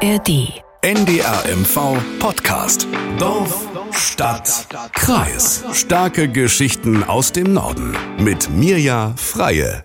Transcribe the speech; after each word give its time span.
ARD. 0.00 0.62
NDRMV 0.82 1.96
Podcast. 2.20 2.86
Dorf, 3.18 3.66
Stadt, 3.90 4.68
Kreis. 4.92 5.64
Starke 5.72 6.28
Geschichten 6.28 7.02
aus 7.02 7.32
dem 7.32 7.52
Norden. 7.52 7.96
Mit 8.20 8.48
Mirja 8.48 9.14
Freie. 9.16 9.82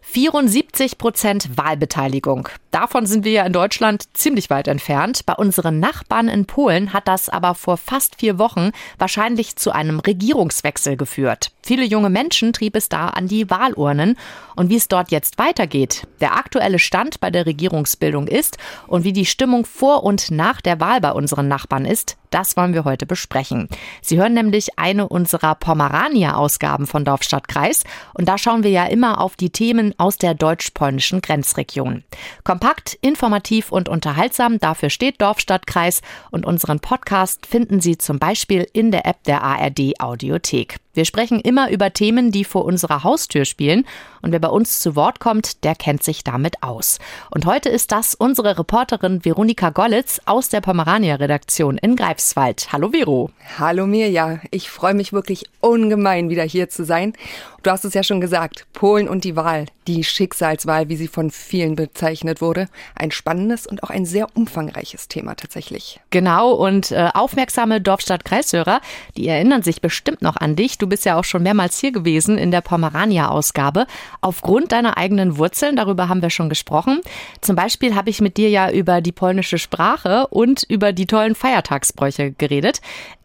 74 0.00 0.61
Prozent 0.98 1.56
Wahlbeteiligung. 1.56 2.48
Davon 2.72 3.06
sind 3.06 3.24
wir 3.24 3.32
ja 3.32 3.44
in 3.44 3.52
Deutschland 3.52 4.16
ziemlich 4.16 4.50
weit 4.50 4.66
entfernt. 4.66 5.26
Bei 5.26 5.34
unseren 5.34 5.78
Nachbarn 5.78 6.28
in 6.28 6.46
Polen 6.46 6.92
hat 6.92 7.06
das 7.06 7.28
aber 7.28 7.54
vor 7.54 7.76
fast 7.76 8.16
vier 8.16 8.38
Wochen 8.38 8.70
wahrscheinlich 8.98 9.56
zu 9.56 9.70
einem 9.70 10.00
Regierungswechsel 10.00 10.96
geführt. 10.96 11.52
Viele 11.62 11.84
junge 11.84 12.10
Menschen 12.10 12.52
trieb 12.52 12.74
es 12.74 12.88
da 12.88 13.08
an 13.08 13.28
die 13.28 13.48
Wahlurnen. 13.48 14.16
Und 14.56 14.70
wie 14.70 14.76
es 14.76 14.88
dort 14.88 15.10
jetzt 15.10 15.38
weitergeht, 15.38 16.06
der 16.20 16.36
aktuelle 16.36 16.78
Stand 16.78 17.20
bei 17.20 17.30
der 17.30 17.46
Regierungsbildung 17.46 18.26
ist 18.26 18.58
und 18.86 19.04
wie 19.04 19.12
die 19.12 19.26
Stimmung 19.26 19.64
vor 19.64 20.02
und 20.02 20.30
nach 20.30 20.60
der 20.60 20.80
Wahl 20.80 21.00
bei 21.00 21.12
unseren 21.12 21.48
Nachbarn 21.48 21.84
ist, 21.84 22.16
das 22.30 22.56
wollen 22.56 22.74
wir 22.74 22.84
heute 22.84 23.06
besprechen. 23.06 23.68
Sie 24.00 24.18
hören 24.18 24.34
nämlich 24.34 24.78
eine 24.78 25.08
unserer 25.08 25.54
Pomerania-Ausgaben 25.54 26.86
von 26.86 27.04
Dorfstadtkreis 27.04 27.84
und 28.14 28.26
da 28.26 28.38
schauen 28.38 28.62
wir 28.62 28.70
ja 28.70 28.86
immer 28.86 29.20
auf 29.20 29.36
die 29.36 29.50
Themen 29.50 29.94
aus 29.98 30.16
der 30.16 30.34
deutsch-polnischen 30.62 31.20
Grenzregion. 31.20 32.04
Kompakt, 32.44 32.98
informativ 33.00 33.72
und 33.72 33.88
unterhaltsam, 33.88 34.58
dafür 34.58 34.90
steht 34.90 35.20
Dorfstadtkreis 35.20 36.02
und 36.30 36.46
unseren 36.46 36.80
Podcast 36.80 37.46
finden 37.46 37.80
Sie 37.80 37.98
zum 37.98 38.18
Beispiel 38.18 38.66
in 38.72 38.90
der 38.90 39.06
App 39.06 39.24
der 39.24 39.42
ARD 39.42 40.00
Audiothek. 40.00 40.76
Wir 40.94 41.06
sprechen 41.06 41.40
immer 41.40 41.70
über 41.70 41.94
Themen, 41.94 42.32
die 42.32 42.44
vor 42.44 42.66
unserer 42.66 43.02
Haustür 43.02 43.46
spielen. 43.46 43.86
Und 44.20 44.32
wer 44.32 44.40
bei 44.40 44.48
uns 44.48 44.80
zu 44.80 44.94
Wort 44.94 45.20
kommt, 45.20 45.64
der 45.64 45.74
kennt 45.74 46.02
sich 46.02 46.22
damit 46.22 46.62
aus. 46.62 46.98
Und 47.30 47.46
heute 47.46 47.70
ist 47.70 47.92
das 47.92 48.14
unsere 48.14 48.58
Reporterin 48.58 49.24
Veronika 49.24 49.70
Gollitz 49.70 50.20
aus 50.26 50.50
der 50.50 50.60
Pomerania-Redaktion 50.60 51.78
in 51.78 51.96
Greifswald. 51.96 52.68
Hallo 52.72 52.90
Vero. 52.90 53.30
Hallo 53.58 53.86
Mirja. 53.86 54.40
Ich 54.50 54.68
freue 54.68 54.92
mich 54.92 55.14
wirklich 55.14 55.44
ungemein, 55.60 56.28
wieder 56.28 56.44
hier 56.44 56.68
zu 56.68 56.84
sein. 56.84 57.14
Du 57.62 57.70
hast 57.70 57.84
es 57.84 57.94
ja 57.94 58.02
schon 58.02 58.20
gesagt, 58.20 58.66
Polen 58.72 59.08
und 59.08 59.22
die 59.22 59.36
Wahl, 59.36 59.66
die 59.86 60.02
Schicksalswahl, 60.02 60.88
wie 60.88 60.96
sie 60.96 61.06
von 61.06 61.30
vielen 61.30 61.76
bezeichnet 61.76 62.40
wurde. 62.40 62.66
Ein 62.96 63.12
spannendes 63.12 63.68
und 63.68 63.84
auch 63.84 63.90
ein 63.90 64.04
sehr 64.04 64.26
umfangreiches 64.34 65.06
Thema 65.06 65.36
tatsächlich. 65.36 66.00
Genau, 66.10 66.52
und 66.52 66.90
äh, 66.90 67.10
aufmerksame 67.14 67.80
Dorfstadt-Kreishörer, 67.80 68.80
die 69.16 69.28
erinnern 69.28 69.62
sich 69.62 69.80
bestimmt 69.80 70.22
noch 70.22 70.36
an 70.36 70.56
dich. 70.56 70.76
Du 70.82 70.88
bist 70.88 71.04
ja 71.04 71.16
auch 71.16 71.22
schon 71.22 71.44
mehrmals 71.44 71.78
hier 71.78 71.92
gewesen 71.92 72.36
in 72.36 72.50
der 72.50 72.60
Pomerania-Ausgabe. 72.60 73.86
Aufgrund 74.20 74.72
deiner 74.72 74.96
eigenen 74.96 75.38
Wurzeln, 75.38 75.76
darüber 75.76 76.08
haben 76.08 76.22
wir 76.22 76.30
schon 76.30 76.48
gesprochen. 76.48 77.00
Zum 77.40 77.54
Beispiel 77.54 77.94
habe 77.94 78.10
ich 78.10 78.20
mit 78.20 78.36
dir 78.36 78.48
ja 78.48 78.68
über 78.68 79.00
die 79.00 79.12
polnische 79.12 79.58
Sprache 79.58 80.26
und 80.26 80.64
über 80.64 80.92
die 80.92 81.06
tollen 81.06 81.36
Feiertagsbräuche 81.36 82.32
geredet. 82.32 82.80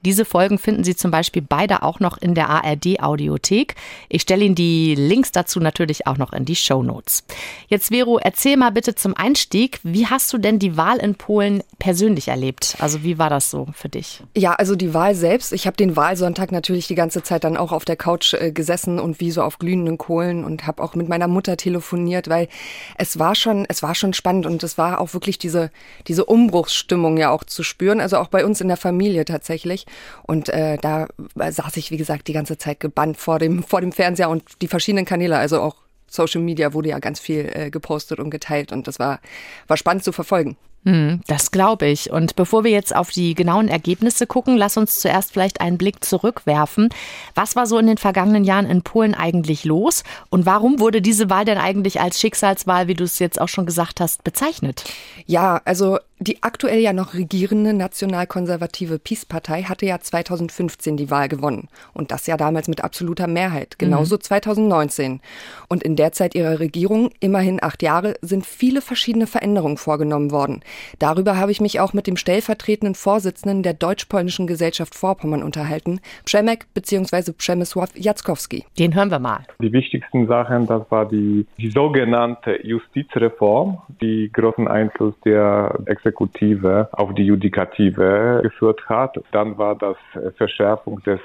Diese 0.07 0.23
Folgen 0.23 0.57
finden 0.57 0.85
Sie 0.85 0.95
zum 0.95 1.11
Beispiel 1.11 1.41
beide 1.41 1.81
auch 1.83 1.99
noch 1.99 2.17
in 2.17 2.33
der 2.33 2.49
ARD-Audiothek. 2.49 3.75
Ich 4.07 4.21
stelle 4.21 4.45
Ihnen 4.45 4.55
die 4.55 4.95
Links 4.95 5.33
dazu 5.33 5.59
natürlich 5.59 6.07
auch 6.07 6.17
noch 6.17 6.31
in 6.31 6.45
die 6.45 6.55
Show 6.55 6.81
Notes. 6.83 7.25
Jetzt, 7.67 7.89
Vero, 7.89 8.17
erzähl 8.17 8.55
mal 8.55 8.71
bitte 8.71 8.95
zum 8.95 9.17
Einstieg, 9.17 9.79
wie 9.83 10.07
hast 10.07 10.31
du 10.31 10.37
denn 10.37 10.59
die 10.59 10.77
Wahl 10.77 10.97
in 10.99 11.15
Polen 11.15 11.61
persönlich 11.79 12.29
erlebt? 12.29 12.77
Also, 12.79 13.03
wie 13.03 13.17
war 13.17 13.29
das 13.29 13.51
so 13.51 13.67
für 13.73 13.89
dich? 13.89 14.23
Ja, 14.33 14.53
also 14.53 14.75
die 14.75 14.93
Wahl 14.93 15.13
selbst. 15.13 15.51
Ich 15.51 15.67
habe 15.67 15.75
den 15.75 15.97
Wahlsonntag 15.97 16.53
natürlich 16.53 16.87
die 16.87 16.95
ganze 16.95 17.23
Zeit 17.23 17.43
dann 17.47 17.57
auch 17.57 17.71
auf 17.71 17.85
der 17.85 17.95
Couch 17.95 18.33
äh, 18.33 18.51
gesessen 18.51 18.99
und 18.99 19.19
wie 19.19 19.31
so 19.31 19.41
auf 19.41 19.59
glühenden 19.59 19.97
Kohlen 19.97 20.43
und 20.43 20.67
habe 20.67 20.83
auch 20.83 20.95
mit 20.95 21.07
meiner 21.07 21.27
Mutter 21.27 21.57
telefoniert, 21.57 22.29
weil 22.29 22.47
es 22.97 23.19
war 23.19 23.35
schon, 23.35 23.65
es 23.69 23.81
war 23.81 23.95
schon 23.95 24.13
spannend 24.13 24.45
und 24.45 24.63
es 24.63 24.77
war 24.77 24.99
auch 24.99 25.13
wirklich 25.13 25.39
diese, 25.39 25.71
diese 26.07 26.25
Umbruchsstimmung 26.25 27.17
ja 27.17 27.31
auch 27.31 27.43
zu 27.43 27.63
spüren. 27.63 28.01
Also 28.01 28.17
auch 28.17 28.27
bei 28.27 28.45
uns 28.45 28.61
in 28.61 28.67
der 28.67 28.77
Familie 28.77 29.25
tatsächlich. 29.25 29.85
Und 30.23 30.49
äh, 30.49 30.77
da 30.77 31.07
saß 31.35 31.77
ich, 31.77 31.91
wie 31.91 31.97
gesagt, 31.97 32.27
die 32.27 32.33
ganze 32.33 32.57
Zeit 32.57 32.79
gebannt 32.79 33.17
vor 33.17 33.39
dem, 33.39 33.63
vor 33.63 33.81
dem 33.81 33.91
Fernseher 33.91 34.29
und 34.29 34.43
die 34.61 34.67
verschiedenen 34.67 35.05
Kanäle, 35.05 35.37
also 35.37 35.61
auch 35.61 35.75
Social 36.09 36.41
Media 36.41 36.73
wurde 36.73 36.89
ja 36.89 36.99
ganz 36.99 37.19
viel 37.19 37.49
äh, 37.53 37.69
gepostet 37.69 38.19
und 38.19 38.29
geteilt 38.29 38.71
und 38.71 38.87
das 38.87 38.99
war, 38.99 39.19
war 39.67 39.77
spannend 39.77 40.03
zu 40.03 40.11
verfolgen. 40.11 40.57
Hm, 40.87 41.19
das 41.27 41.51
glaube 41.51 41.87
ich. 41.87 42.11
Und 42.11 42.37
bevor 42.37 42.63
wir 42.63 42.71
jetzt 42.71 42.95
auf 42.95 43.09
die 43.09 43.35
genauen 43.35 43.67
Ergebnisse 43.67 44.25
gucken, 44.25 44.55
lass 44.55 44.77
uns 44.77 44.99
zuerst 44.99 45.33
vielleicht 45.33 45.59
einen 45.59 45.77
Blick 45.77 46.05
zurückwerfen. 46.05 46.87
Was 47.35 47.57
war 47.57 47.67
so 47.67 47.77
in 47.77 47.87
den 47.87 47.97
vergangenen 47.97 48.45
Jahren 48.45 48.65
in 48.65 48.83
Polen 48.83 49.13
eigentlich 49.13 49.65
los? 49.65 50.05
Und 50.29 50.45
warum 50.45 50.79
wurde 50.79 51.01
diese 51.01 51.29
Wahl 51.29 51.43
denn 51.43 51.57
eigentlich 51.57 51.99
als 51.99 52.21
Schicksalswahl, 52.21 52.87
wie 52.87 52.93
du 52.93 53.03
es 53.03 53.19
jetzt 53.19 53.41
auch 53.41 53.49
schon 53.49 53.65
gesagt 53.65 53.99
hast, 53.99 54.23
bezeichnet? 54.23 54.85
Ja, 55.25 55.59
also 55.65 55.99
die 56.19 56.41
aktuell 56.41 56.79
ja 56.79 56.93
noch 56.93 57.13
regierende 57.13 57.73
nationalkonservative 57.73 58.97
PiS-Partei 58.97 59.63
hatte 59.63 59.85
ja 59.85 59.99
2015 59.99 60.97
die 60.97 61.11
Wahl 61.11 61.27
gewonnen. 61.27 61.67
Und 61.93 62.11
das 62.11 62.25
ja 62.25 62.37
damals 62.37 62.67
mit 62.67 62.83
absoluter 62.83 63.27
Mehrheit. 63.27 63.77
Genauso 63.77 64.15
mhm. 64.15 64.21
2019. 64.21 65.21
Und 65.67 65.83
in 65.83 65.95
der 65.95 66.13
Zeit 66.13 66.33
ihrer 66.33 66.59
Regierung, 66.59 67.11
immerhin 67.19 67.61
acht 67.61 67.83
Jahre, 67.83 68.15
sind 68.21 68.47
viele 68.47 68.81
verschiedene 68.81 69.27
Veränderungen 69.27 69.77
vorgenommen 69.77 70.31
worden. 70.31 70.61
Darüber 70.97 71.37
habe 71.37 71.51
ich 71.51 71.61
mich 71.61 71.79
auch 71.79 71.93
mit 71.93 72.07
dem 72.07 72.17
stellvertretenden 72.17 72.95
Vorsitzenden 72.95 73.61
der 73.61 73.73
Deutsch-Polnischen 73.73 74.47
Gesellschaft 74.47 74.95
Vorpommern 74.95 75.43
unterhalten, 75.43 75.99
Przemek 76.25 76.65
bzw. 76.73 77.33
Przemysław 77.33 77.91
Jackowski. 77.93 78.65
Den 78.79 78.95
hören 78.95 79.11
wir 79.11 79.19
mal. 79.19 79.41
Die 79.61 79.71
wichtigsten 79.71 80.25
Sachen, 80.25 80.65
das 80.65 80.89
war 80.89 81.07
die, 81.07 81.45
die 81.59 81.69
sogenannte 81.69 82.65
Justizreform, 82.65 83.81
die 84.01 84.31
großen 84.33 84.67
Einfluss 84.67 85.13
der 85.23 85.77
Ex 85.85 86.06
Exekutive 86.07 86.89
auf 86.91 87.13
die 87.13 87.25
Judikative 87.25 88.39
geführt 88.43 88.81
hat. 88.87 89.17
Dann 89.31 89.57
war 89.57 89.75
das 89.75 89.97
Verschärfung 90.37 91.01
des 91.03 91.19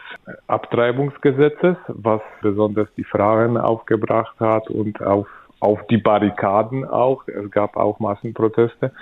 Abtreibungsgesetzes, 0.46 1.76
was 1.88 2.20
besonders 2.40 2.88
die 2.96 3.04
Frauen 3.04 3.56
aufgebracht 3.56 4.38
hat 4.40 4.68
und 4.68 5.00
auf, 5.02 5.28
auf 5.60 5.80
die 5.88 5.98
Barrikaden 5.98 6.84
auch. 6.84 7.26
Es 7.28 7.50
gab 7.50 7.76
auch 7.76 8.00
Massenproteste. 8.00 8.92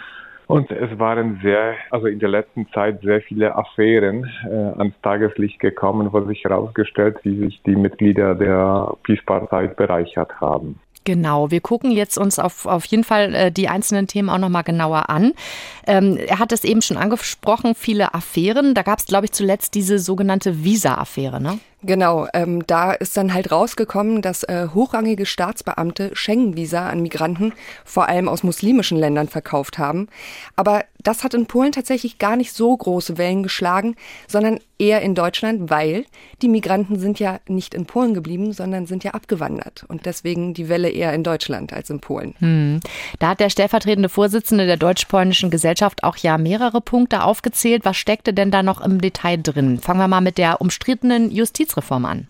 Und 0.47 0.69
es 0.73 0.99
waren 0.99 1.39
sehr, 1.45 1.75
also 1.93 2.09
in 2.09 2.19
der 2.19 2.29
letzten 2.29 2.67
Zeit 2.73 3.03
sehr 3.03 3.21
viele 3.21 3.55
Affären 3.55 4.29
äh, 4.45 4.81
ans 4.81 5.01
Tageslicht 5.01 5.61
gekommen, 5.61 6.13
wo 6.13 6.23
sich 6.23 6.43
herausgestellt, 6.43 7.19
wie 7.23 7.39
sich 7.39 7.63
die 7.63 7.77
Mitglieder 7.77 8.35
der 8.35 8.95
Peace-Partei 9.05 9.69
bereichert 9.69 10.41
haben. 10.41 10.81
Genau, 11.05 11.51
wir 11.51 11.61
gucken 11.61 11.93
jetzt 11.93 12.19
uns 12.19 12.39
auf, 12.39 12.67
auf 12.67 12.85
jeden 12.85 13.05
Fall 13.05 13.35
äh, 13.35 13.53
die 13.53 13.69
einzelnen 13.69 14.07
Themen 14.07 14.29
auch 14.29 14.39
nochmal 14.39 14.65
genauer 14.65 15.09
an. 15.09 15.33
Ähm, 15.87 16.19
er 16.19 16.39
hat 16.39 16.53
es 16.53 16.63
eben 16.63 16.83
schon 16.83 16.99
angesprochen, 16.99 17.75
viele 17.75 18.13
Affären. 18.13 18.75
Da 18.75 18.83
gab 18.83 18.99
es, 18.99 19.07
glaube 19.07 19.25
ich, 19.25 19.33
zuletzt 19.33 19.75
diese 19.75 19.99
sogenannte 19.99 20.63
Visa-Affäre, 20.63 21.41
ne? 21.41 21.59
Genau, 21.83 22.27
ähm, 22.35 22.67
da 22.67 22.93
ist 22.93 23.17
dann 23.17 23.33
halt 23.33 23.51
rausgekommen, 23.51 24.21
dass 24.21 24.43
äh, 24.45 24.69
hochrangige 24.75 25.25
Staatsbeamte 25.25 26.11
Schengen-Visa 26.13 26.89
an 26.89 27.01
Migranten 27.01 27.55
vor 27.85 28.09
allem 28.09 28.29
aus 28.29 28.43
muslimischen 28.43 28.99
Ländern 28.99 29.29
verkauft 29.29 29.79
haben. 29.79 30.09
Aber 30.57 30.85
das 31.03 31.25
hat 31.25 31.35
in 31.35 31.47
Polen 31.47 31.73
tatsächlich 31.73 32.19
gar 32.19 32.37
nicht 32.37 32.53
so 32.53 32.77
große 32.77 33.17
Wellen 33.17 33.43
geschlagen, 33.43 33.97
sondern 34.29 34.61
eher 34.79 35.03
in 35.03 35.15
Deutschland, 35.15 35.71
weil 35.71 36.05
die 36.43 36.49
Migranten 36.49 36.99
sind 36.99 37.19
ja 37.19 37.41
nicht 37.49 37.75
in 37.75 37.87
Polen 37.87 38.15
geblieben, 38.15 38.53
sondern 38.53 38.87
sind 38.87 39.05
ja 39.05 39.13
abgewandert. 39.13 39.85
Und 39.89 40.07
deswegen 40.07 40.55
die 40.55 40.69
Welle 40.69 40.89
eher 40.89 41.13
in 41.13 41.23
Deutschland 41.23 41.73
als 41.73 41.91
in 41.91 42.01
Polen. 42.01 42.35
Hm. 42.39 42.81
Da 43.19 43.31
hat 43.31 43.41
der 43.41 43.51
stellvertretende 43.51 44.09
Vorsitzende 44.09 44.67
der 44.67 44.77
deutsch-polnischen 44.77 45.51
Gesellschaft 45.51 46.03
auch 46.03 46.17
ja 46.17 46.39
mehrere 46.39 46.81
Punkte 46.81 47.23
aufgezählt. 47.25 47.85
Was 47.85 47.97
steckte 47.97 48.33
denn 48.33 48.51
da 48.51 48.63
noch 48.63 48.81
im 48.81 49.01
Detail 49.01 49.39
drin? 49.39 49.79
Fangen 49.79 50.01
wir 50.01 50.09
mal 50.09 50.21
mit 50.21 50.39
der 50.39 50.61
umstrittenen 50.61 51.31
Justiz 51.31 51.70
Justizreform 51.71 52.05
an. 52.05 52.27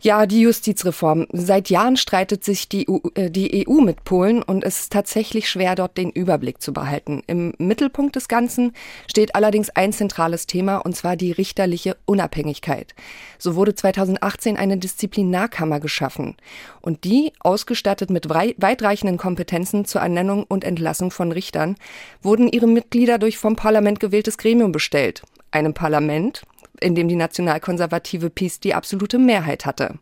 Ja, 0.00 0.26
die 0.26 0.42
Justizreform. 0.42 1.26
Seit 1.32 1.70
Jahren 1.70 1.96
streitet 1.96 2.44
sich 2.44 2.68
die 2.68 2.86
EU, 2.88 2.98
äh, 3.14 3.30
die 3.30 3.66
EU 3.66 3.80
mit 3.80 4.04
Polen 4.04 4.42
und 4.42 4.62
es 4.62 4.80
ist 4.80 4.92
tatsächlich 4.92 5.48
schwer, 5.48 5.74
dort 5.74 5.96
den 5.96 6.10
Überblick 6.10 6.60
zu 6.60 6.74
behalten. 6.74 7.22
Im 7.26 7.54
Mittelpunkt 7.56 8.16
des 8.16 8.28
Ganzen 8.28 8.72
steht 9.06 9.34
allerdings 9.34 9.70
ein 9.70 9.94
zentrales 9.94 10.46
Thema 10.46 10.78
und 10.78 10.94
zwar 10.94 11.16
die 11.16 11.32
richterliche 11.32 11.96
Unabhängigkeit. 12.04 12.94
So 13.38 13.54
wurde 13.56 13.74
2018 13.74 14.58
eine 14.58 14.76
Disziplinarkammer 14.76 15.80
geschaffen 15.80 16.36
und 16.82 17.04
die, 17.04 17.32
ausgestattet 17.40 18.10
mit 18.10 18.28
weitreichenden 18.28 19.16
Kompetenzen 19.16 19.86
zur 19.86 20.02
Ernennung 20.02 20.44
und 20.44 20.64
Entlassung 20.64 21.10
von 21.10 21.32
Richtern, 21.32 21.76
wurden 22.20 22.48
ihre 22.48 22.66
Mitglieder 22.66 23.18
durch 23.18 23.38
vom 23.38 23.56
Parlament 23.56 24.00
gewähltes 24.00 24.36
Gremium 24.36 24.72
bestellt. 24.72 25.22
Einem 25.50 25.72
Parlament, 25.72 26.42
in 26.80 26.94
dem 26.94 27.08
die 27.08 27.16
nationalkonservative 27.16 28.30
PiS 28.30 28.60
die 28.60 28.74
absolute 28.74 29.18
Mehrheit 29.18 29.66
hatte. 29.66 29.98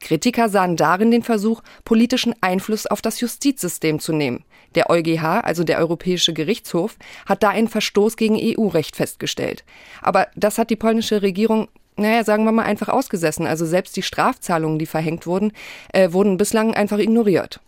Kritiker 0.00 0.48
sahen 0.48 0.76
darin 0.76 1.10
den 1.10 1.22
Versuch, 1.22 1.62
politischen 1.84 2.34
Einfluss 2.40 2.86
auf 2.86 3.02
das 3.02 3.20
Justizsystem 3.20 3.98
zu 3.98 4.12
nehmen. 4.12 4.44
Der 4.74 4.88
EuGH, 4.88 5.42
also 5.42 5.64
der 5.64 5.78
Europäische 5.78 6.32
Gerichtshof, 6.32 6.96
hat 7.26 7.42
da 7.42 7.50
einen 7.50 7.68
Verstoß 7.68 8.16
gegen 8.16 8.38
EU-Recht 8.40 8.96
festgestellt. 8.96 9.64
Aber 10.00 10.28
das 10.34 10.58
hat 10.58 10.70
die 10.70 10.76
polnische 10.76 11.22
Regierung 11.22 11.68
naja, 11.94 12.24
sagen 12.24 12.44
wir 12.44 12.52
mal 12.52 12.64
einfach 12.64 12.88
ausgesessen. 12.88 13.46
Also 13.46 13.66
selbst 13.66 13.94
die 13.96 14.02
Strafzahlungen, 14.02 14.78
die 14.78 14.86
verhängt 14.86 15.26
wurden, 15.26 15.52
äh, 15.92 16.12
wurden 16.12 16.38
bislang 16.38 16.74
einfach 16.74 16.98
ignoriert. 16.98 17.60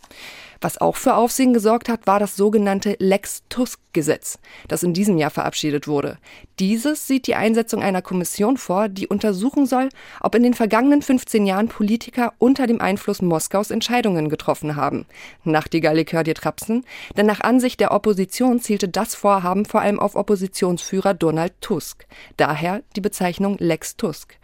Was 0.61 0.79
auch 0.79 0.95
für 0.95 1.15
Aufsehen 1.15 1.53
gesorgt 1.53 1.89
hat, 1.89 2.07
war 2.07 2.19
das 2.19 2.35
sogenannte 2.35 2.95
Lex 2.97 3.43
Tusk 3.49 3.79
Gesetz, 3.95 4.37
das 4.67 4.83
in 4.83 4.93
diesem 4.93 5.17
Jahr 5.17 5.31
verabschiedet 5.31 5.87
wurde. 5.87 6.19
Dieses 6.59 7.07
sieht 7.07 7.25
die 7.25 7.33
Einsetzung 7.33 7.81
einer 7.81 8.03
Kommission 8.03 8.57
vor, 8.57 8.89
die 8.89 9.07
untersuchen 9.07 9.65
soll, 9.65 9.89
ob 10.21 10.35
in 10.35 10.43
den 10.43 10.53
vergangenen 10.53 11.01
15 11.01 11.47
Jahren 11.47 11.69
Politiker 11.69 12.33
unter 12.37 12.67
dem 12.67 12.79
Einfluss 12.79 13.23
Moskaus 13.23 13.71
Entscheidungen 13.71 14.29
getroffen 14.29 14.75
haben. 14.75 15.07
Nachtigall, 15.43 15.97
ich 15.97 16.13
hör 16.13 16.23
dir 16.23 16.35
trapsen, 16.35 16.85
denn 17.17 17.25
nach 17.25 17.41
Ansicht 17.41 17.79
der 17.79 17.91
Opposition 17.91 18.59
zielte 18.59 18.89
das 18.89 19.15
Vorhaben 19.15 19.65
vor 19.65 19.81
allem 19.81 19.99
auf 19.99 20.15
Oppositionsführer 20.15 21.13
Donald 21.15 21.53
Tusk. 21.61 22.05
Daher 22.37 22.83
die 22.95 23.01
Bezeichnung 23.01 23.55
Lex 23.59 23.95
Tusk. 23.95 24.37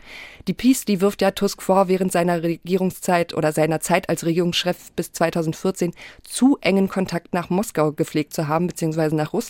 Die 0.47 0.53
Peace, 0.53 0.85
die 0.85 1.01
wirft 1.01 1.21
ja 1.21 1.31
Tusk 1.31 1.61
vor, 1.61 1.87
während 1.87 2.11
seiner 2.11 2.41
Regierungszeit 2.41 3.33
oder 3.33 3.51
seiner 3.51 3.79
Zeit 3.81 4.09
als 4.09 4.25
Regierungschef 4.25 4.91
bis 4.93 5.11
2014 5.11 5.93
zu 6.23 6.57
engen 6.61 6.87
Kontakt 6.87 7.33
nach 7.33 7.49
Moskau 7.49 7.91
gepflegt 7.91 8.33
zu 8.33 8.47
haben, 8.47 8.67
beziehungsweise 8.67 9.15
nach 9.15 9.33
Russland. 9.33 9.40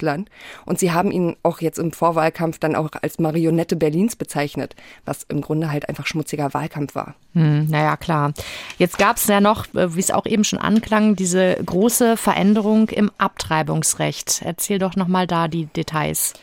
Und 0.65 0.79
sie 0.79 0.91
haben 0.91 1.11
ihn 1.11 1.35
auch 1.43 1.61
jetzt 1.61 1.79
im 1.79 1.91
Vorwahlkampf 1.91 2.59
dann 2.59 2.75
auch 2.75 2.89
als 3.01 3.19
Marionette 3.19 3.75
Berlins 3.75 4.15
bezeichnet, 4.15 4.75
was 5.05 5.23
im 5.23 5.41
Grunde 5.41 5.71
halt 5.71 5.89
einfach 5.89 6.07
schmutziger 6.07 6.53
Wahlkampf 6.53 6.95
war. 6.95 7.15
Hm, 7.33 7.67
naja, 7.67 7.97
klar. 7.97 8.33
Jetzt 8.77 8.97
gab 8.97 9.17
es 9.17 9.27
ja 9.27 9.41
noch, 9.41 9.73
äh, 9.73 9.95
wie 9.95 9.99
es 9.99 10.11
auch 10.11 10.25
eben 10.25 10.43
schon 10.43 10.59
anklang, 10.59 11.15
diese 11.15 11.57
große 11.65 12.17
Veränderung 12.17 12.89
im 12.89 13.11
Abtreibungsrecht. 13.17 14.41
Erzähl 14.43 14.79
doch 14.79 14.95
nochmal 14.95 15.27
da 15.27 15.47
die 15.47 15.65
Details. 15.65 16.33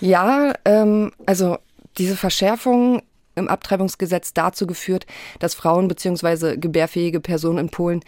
Ja, 0.00 0.54
ähm, 0.64 1.12
also 1.26 1.58
diese 1.98 2.16
Verschärfung 2.16 3.02
im 3.34 3.48
Abtreibungsgesetz 3.48 4.32
dazu 4.34 4.66
geführt, 4.66 5.06
dass 5.38 5.54
Frauen 5.54 5.88
bzw. 5.88 6.56
gebärfähige 6.56 7.20
Personen 7.20 7.58
in 7.58 7.70
Polen 7.70 8.00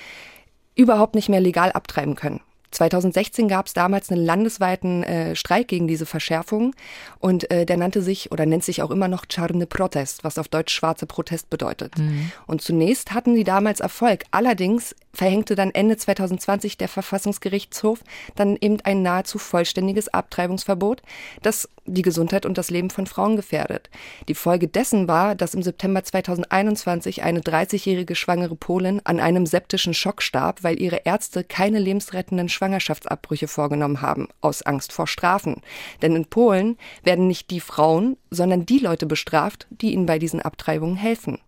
überhaupt 0.74 1.14
nicht 1.14 1.28
mehr 1.28 1.40
legal 1.40 1.72
abtreiben 1.72 2.14
können. 2.14 2.40
2016 2.72 3.48
gab 3.48 3.66
es 3.66 3.74
damals 3.74 4.10
einen 4.10 4.24
landesweiten 4.24 5.02
äh, 5.02 5.36
Streik 5.36 5.68
gegen 5.68 5.86
diese 5.86 6.06
Verschärfung 6.06 6.74
und 7.20 7.50
äh, 7.50 7.64
der 7.66 7.76
nannte 7.76 8.02
sich 8.02 8.32
oder 8.32 8.46
nennt 8.46 8.64
sich 8.64 8.82
auch 8.82 8.90
immer 8.90 9.08
noch 9.08 9.26
Czarny 9.26 9.66
Protest, 9.66 10.24
was 10.24 10.38
auf 10.38 10.48
Deutsch 10.48 10.74
schwarze 10.74 11.06
Protest 11.06 11.50
bedeutet. 11.50 11.98
Mhm. 11.98 12.32
Und 12.46 12.62
zunächst 12.62 13.12
hatten 13.12 13.34
sie 13.34 13.44
damals 13.44 13.80
Erfolg. 13.80 14.24
Allerdings 14.30 14.94
verhängte 15.14 15.54
dann 15.54 15.70
Ende 15.70 15.96
2020 15.96 16.78
der 16.78 16.88
Verfassungsgerichtshof 16.88 18.00
dann 18.34 18.56
eben 18.60 18.80
ein 18.82 19.02
nahezu 19.02 19.38
vollständiges 19.38 20.08
Abtreibungsverbot, 20.08 21.02
das 21.42 21.68
die 21.84 22.02
Gesundheit 22.02 22.46
und 22.46 22.58
das 22.58 22.70
Leben 22.70 22.90
von 22.90 23.06
Frauen 23.06 23.36
gefährdet. 23.36 23.90
Die 24.28 24.34
Folge 24.34 24.68
dessen 24.68 25.08
war, 25.08 25.34
dass 25.34 25.54
im 25.54 25.62
September 25.62 26.02
2021 26.02 27.22
eine 27.22 27.40
30-jährige 27.40 28.14
schwangere 28.14 28.56
Polin 28.56 29.00
an 29.04 29.20
einem 29.20 29.46
septischen 29.46 29.94
Schock 29.94 30.22
starb, 30.22 30.62
weil 30.62 30.80
ihre 30.80 31.02
Ärzte 31.04 31.44
keine 31.44 31.78
lebensrettenden 31.78 32.48
Schwangerschaftsabbrüche 32.48 33.48
vorgenommen 33.48 34.00
haben, 34.00 34.28
aus 34.40 34.62
Angst 34.62 34.92
vor 34.92 35.06
Strafen. 35.06 35.60
Denn 36.02 36.14
in 36.14 36.26
Polen 36.26 36.76
werden 37.02 37.26
nicht 37.26 37.50
die 37.50 37.60
Frauen, 37.60 38.16
sondern 38.30 38.66
die 38.66 38.78
Leute 38.78 39.06
bestraft, 39.06 39.66
die 39.70 39.92
ihnen 39.92 40.06
bei 40.06 40.18
diesen 40.18 40.40
Abtreibungen 40.40 40.96
helfen. 40.96 41.38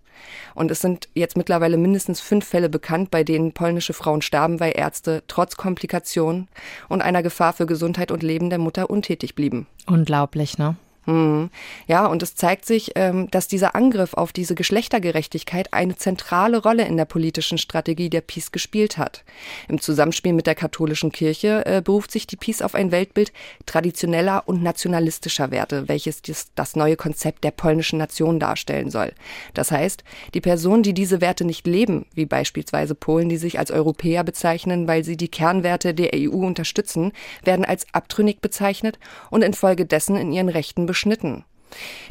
Und 0.54 0.70
es 0.70 0.80
sind 0.80 1.08
jetzt 1.14 1.36
mittlerweile 1.36 1.76
mindestens 1.76 2.20
fünf 2.20 2.46
Fälle 2.46 2.68
bekannt, 2.68 3.10
bei 3.10 3.24
denen 3.24 3.52
polnische 3.52 3.92
Frauen 3.92 4.22
starben, 4.22 4.60
weil 4.60 4.72
Ärzte 4.76 5.22
trotz 5.28 5.56
Komplikationen 5.56 6.48
und 6.88 7.02
einer 7.02 7.22
Gefahr 7.22 7.52
für 7.52 7.66
Gesundheit 7.66 8.10
und 8.10 8.22
Leben 8.22 8.50
der 8.50 8.58
Mutter 8.58 8.90
untätig 8.90 9.34
blieben. 9.34 9.66
Unglaublich, 9.86 10.58
ne? 10.58 10.76
Hm. 11.06 11.50
Ja, 11.86 12.06
und 12.06 12.22
es 12.22 12.34
zeigt 12.34 12.64
sich, 12.64 12.92
ähm, 12.94 13.30
dass 13.30 13.46
dieser 13.46 13.74
Angriff 13.74 14.14
auf 14.14 14.32
diese 14.32 14.54
Geschlechtergerechtigkeit 14.54 15.72
eine 15.72 15.96
zentrale 15.96 16.62
Rolle 16.62 16.86
in 16.86 16.96
der 16.96 17.04
politischen 17.04 17.58
Strategie 17.58 18.08
der 18.08 18.22
Peace 18.22 18.52
gespielt 18.52 18.96
hat. 18.96 19.22
Im 19.68 19.80
Zusammenspiel 19.80 20.32
mit 20.32 20.46
der 20.46 20.54
katholischen 20.54 21.12
Kirche 21.12 21.66
äh, 21.66 21.82
beruft 21.82 22.10
sich 22.10 22.26
die 22.26 22.36
Peace 22.36 22.62
auf 22.62 22.74
ein 22.74 22.90
Weltbild 22.90 23.32
traditioneller 23.66 24.44
und 24.46 24.62
nationalistischer 24.62 25.50
Werte, 25.50 25.88
welches 25.88 26.22
das 26.54 26.76
neue 26.76 26.96
Konzept 26.96 27.44
der 27.44 27.50
polnischen 27.50 27.98
Nation 27.98 28.40
darstellen 28.40 28.90
soll. 28.90 29.12
Das 29.52 29.70
heißt, 29.70 30.04
die 30.32 30.40
Personen, 30.40 30.82
die 30.82 30.94
diese 30.94 31.20
Werte 31.20 31.44
nicht 31.44 31.66
leben, 31.66 32.06
wie 32.14 32.26
beispielsweise 32.26 32.94
Polen, 32.94 33.28
die 33.28 33.36
sich 33.36 33.58
als 33.58 33.70
Europäer 33.70 34.24
bezeichnen, 34.24 34.88
weil 34.88 35.04
sie 35.04 35.18
die 35.18 35.28
Kernwerte 35.28 35.92
der 35.92 36.12
EU 36.14 36.46
unterstützen, 36.46 37.12
werden 37.42 37.64
als 37.64 37.86
abtrünnig 37.92 38.40
bezeichnet 38.40 38.98
und 39.30 39.42
infolgedessen 39.42 40.16
in 40.16 40.32
ihren 40.32 40.48
Rechten 40.48 40.86
beschnitten. 40.94 41.44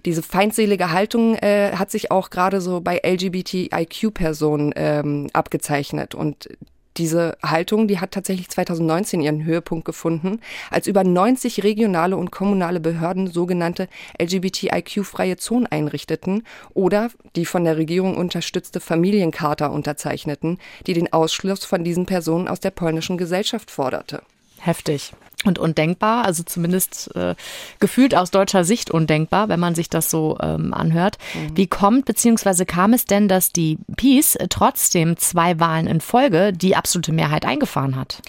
Diese 0.03 0.21
feindselige 0.21 0.91
Haltung 0.91 1.35
äh, 1.35 1.71
hat 1.77 1.89
sich 1.89 2.11
auch 2.11 2.29
gerade 2.29 2.59
so 2.59 2.81
bei 2.81 2.99
LGBTIQ-Personen 3.01 4.73
ähm, 4.75 5.29
abgezeichnet. 5.31 6.15
Und 6.15 6.49
diese 6.97 7.37
Haltung, 7.41 7.87
die 7.87 8.01
hat 8.01 8.11
tatsächlich 8.11 8.49
2019 8.49 9.21
ihren 9.21 9.45
Höhepunkt 9.45 9.85
gefunden, 9.85 10.41
als 10.69 10.85
über 10.85 11.05
90 11.05 11.63
regionale 11.63 12.17
und 12.17 12.29
kommunale 12.29 12.81
Behörden 12.81 13.27
sogenannte 13.27 13.87
LGBTIQ-freie 14.21 15.37
Zonen 15.37 15.65
einrichteten 15.65 16.43
oder 16.73 17.09
die 17.37 17.45
von 17.45 17.63
der 17.63 17.77
Regierung 17.77 18.17
unterstützte 18.17 18.81
Familiencharta 18.81 19.67
unterzeichneten, 19.67 20.59
die 20.87 20.93
den 20.93 21.11
Ausschluss 21.13 21.63
von 21.63 21.85
diesen 21.85 22.05
Personen 22.05 22.49
aus 22.49 22.59
der 22.59 22.71
polnischen 22.71 23.17
Gesellschaft 23.17 23.71
forderte. 23.71 24.21
Heftig 24.59 25.13
und 25.47 25.59
undenkbar, 25.59 26.25
also 26.25 26.43
zumindest 26.43 27.15
äh, 27.15 27.35
gefühlt 27.79 28.15
aus 28.15 28.31
deutscher 28.31 28.63
Sicht 28.63 28.91
undenkbar, 28.91 29.49
wenn 29.49 29.59
man 29.59 29.75
sich 29.75 29.89
das 29.89 30.09
so 30.09 30.37
ähm, 30.41 30.73
anhört. 30.73 31.17
Mhm. 31.33 31.57
Wie 31.57 31.67
kommt 31.67 32.05
bzw. 32.05 32.65
kam 32.65 32.93
es 32.93 33.05
denn, 33.05 33.27
dass 33.27 33.51
die 33.51 33.77
Peace 33.95 34.37
trotzdem 34.49 35.17
zwei 35.17 35.59
Wahlen 35.59 35.87
in 35.87 36.01
Folge 36.01 36.53
die 36.53 36.75
absolute 36.75 37.11
Mehrheit 37.11 37.45
eingefahren 37.45 37.95
hat? 37.95 38.21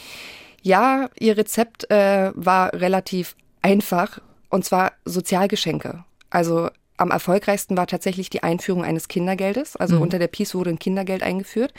Ja, 0.63 1.11
ihr 1.19 1.37
Rezept 1.37 1.91
äh, 1.91 2.33
war 2.35 2.73
relativ 2.73 3.37
einfach 3.63 4.19
und 4.49 4.65
zwar 4.65 4.93
Sozialgeschenke. 5.05 6.05
Also 6.31 6.71
am 6.97 7.11
erfolgreichsten 7.11 7.77
war 7.77 7.87
tatsächlich 7.87 8.31
die 8.31 8.43
Einführung 8.43 8.85
eines 8.85 9.09
Kindergeldes. 9.09 9.77
Also 9.77 9.97
mhm. 9.97 10.03
unter 10.03 10.19
der 10.19 10.29
Peace 10.29 10.55
wurde 10.55 10.71
ein 10.71 10.79
Kindergeld 10.79 11.23
eingeführt. 11.23 11.73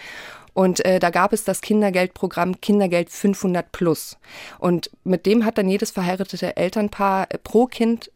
Und 0.54 0.86
äh, 0.86 1.00
da 1.00 1.10
gab 1.10 1.34
es 1.34 1.44
das 1.44 1.60
Kindergeldprogramm 1.60 2.62
Kindergeld 2.62 3.10
500 3.10 3.72
Plus. 3.74 4.18
Und 4.58 4.90
mit 5.04 5.26
dem 5.26 5.44
hat 5.44 5.58
dann 5.58 5.68
jedes 5.68 5.92
verheiratete 5.92 6.56
Elternpaar 6.56 7.28
pro 7.44 7.66
Kind 7.66 8.10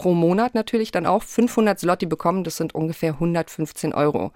pro 0.00 0.14
Monat 0.14 0.54
natürlich 0.54 0.92
dann 0.92 1.04
auch 1.04 1.22
500 1.22 1.78
Slotti 1.78 2.06
bekommen. 2.06 2.42
Das 2.42 2.56
sind 2.56 2.74
ungefähr 2.74 3.12
115 3.12 3.92
Euro. 3.92 4.32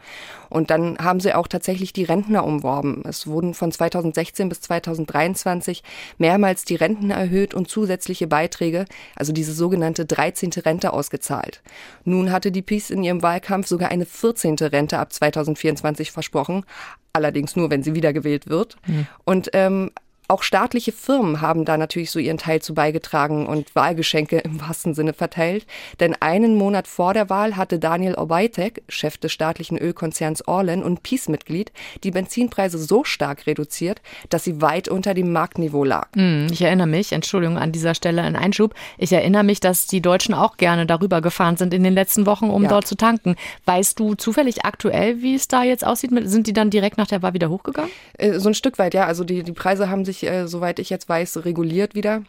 Und 0.51 0.71
dann 0.71 0.99
haben 0.99 1.21
sie 1.21 1.33
auch 1.33 1.49
tatsächlich 1.49 1.95
die 1.95 2.05
Rentner 2.05 2.45
umworben. 2.45 3.03
Es 3.09 3.27
wurden 3.27 3.55
von 3.55 3.73
2016 3.73 4.51
bis 4.51 4.61
2023 4.61 5.83
mehrmals 6.19 6.67
die 6.67 6.75
Renten 6.75 7.11
erhöht 7.11 7.55
und 7.55 7.71
zusätzliche 7.71 8.27
Beiträge, 8.27 8.85
also 9.17 9.33
diese 9.33 9.55
sogenannte 9.55 10.05
13. 10.05 10.51
Rente 10.67 10.93
ausgezahlt. 10.93 11.63
Nun 12.05 12.31
hatte 12.31 12.53
die 12.53 12.61
PiS 12.61 12.91
in 12.91 13.03
ihrem 13.03 13.23
Wahlkampf 13.23 13.67
sogar 13.67 13.91
eine 13.91 14.05
14. 14.05 14.57
Rente 14.57 14.99
ab 14.99 15.15
2024 15.15 16.13
versprochen 16.13 16.67
allerdings 17.15 17.55
nur, 17.57 17.71
wenn 17.71 17.83
sie 17.83 17.95
wiedergewählt 17.95 18.49
wird. 18.49 18.77
Mhm. 18.87 19.07
Und 19.25 19.51
ähm, 19.53 19.93
auch 20.29 20.43
staatliche 20.43 20.93
Firmen 20.93 21.41
haben 21.41 21.65
da 21.65 21.77
natürlich 21.77 22.11
so 22.11 22.19
ihren 22.19 22.39
Teil 22.39 22.63
zu 22.63 22.75
beigetragen 22.75 23.47
und 23.47 23.75
Wahlgeschenke 23.75 24.39
im 24.39 24.61
wahrsten 24.61 24.95
Sinne 24.95 25.13
verteilt. 25.13 25.67
Denn 26.01 26.15
einen 26.21 26.57
Monat 26.57 26.89
vor 26.89 27.13
der 27.13 27.29
Wahl 27.29 27.57
hatte 27.57 27.79
Daniel 27.79 28.15
Obajtek, 28.15 28.83
Chef 28.89 29.19
des 29.19 29.33
staatlichen 29.33 29.77
Ölkonzerns 29.77 30.49
Orlen 30.49 30.83
und 30.83 31.03
Peace-Mitglied, 31.03 31.73
die 32.03 32.11
Benzinpreise 32.11 32.79
so 32.79 33.05
stark 33.05 33.47
reduziert, 33.47 34.01
dass 34.31 34.45
sie 34.45 34.63
weit 34.63 34.89
unter 34.89 35.13
dem 35.13 35.31
Marktniveau 35.31 35.85
lag. 35.85 36.09
Hm, 36.15 36.49
ich 36.51 36.63
erinnere 36.63 36.87
mich, 36.87 37.13
Entschuldigung 37.13 37.59
an 37.59 37.73
dieser 37.73 37.95
Stelle 37.95 38.23
ein 38.23 38.37
Einschub, 38.37 38.75
ich 38.97 39.13
erinnere 39.13 39.45
mich, 39.45 39.61
dass 39.61 39.87
die 39.87 40.01
Deutschen 40.01 40.35
auch 40.35 40.57
gerne 40.57 40.87
darüber 40.87 41.21
gefahren 41.21 41.57
sind 41.57 41.75
in 41.75 41.85
den 41.85 41.95
letzten 41.95 42.25
Wochen, 42.25 42.49
um 42.49 42.63
ja. 42.63 42.69
dort 42.71 42.87
zu 42.87 42.97
tanken. 42.97 43.37
Weißt 43.67 43.99
du 43.99 44.15
zufällig 44.15 44.65
aktuell, 44.65 45.21
wie 45.21 45.35
es 45.35 45.49
da 45.49 45.65
jetzt 45.65 45.87
aussieht? 45.87 46.11
Sind 46.25 46.47
die 46.47 46.55
dann 46.55 46.71
direkt 46.71 46.97
nach 46.97 47.07
der 47.07 47.23
Wahl 47.23 47.35
wieder 47.35 47.51
hochgegangen? 47.51 47.91
Äh, 48.17 48.39
so 48.39 48.49
ein 48.49 48.55
Stück 48.55 48.79
weit, 48.79 48.95
ja. 48.95 49.07
Also 49.07 49.25
die, 49.25 49.43
die 49.43 49.53
Preise 49.53 49.91
haben 49.91 50.05
sich 50.05 50.14
sich, 50.15 50.31
äh, 50.31 50.47
soweit 50.47 50.79
ich 50.79 50.91
jetzt 50.91 51.09
weiß, 51.09 51.45
reguliert 51.45 51.95
wieder. 51.95 52.23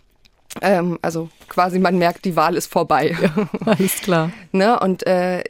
Ähm, 0.62 0.98
also 1.02 1.30
quasi 1.50 1.80
man 1.80 1.98
merkt, 1.98 2.24
die 2.24 2.38
Wahl 2.38 2.56
ist 2.56 2.72
vorbei. 2.72 3.16
Ja, 3.22 3.50
alles 3.66 4.02
klar. 4.02 4.32
ne? 4.54 4.80
Und 4.80 5.06
äh, 5.06 5.44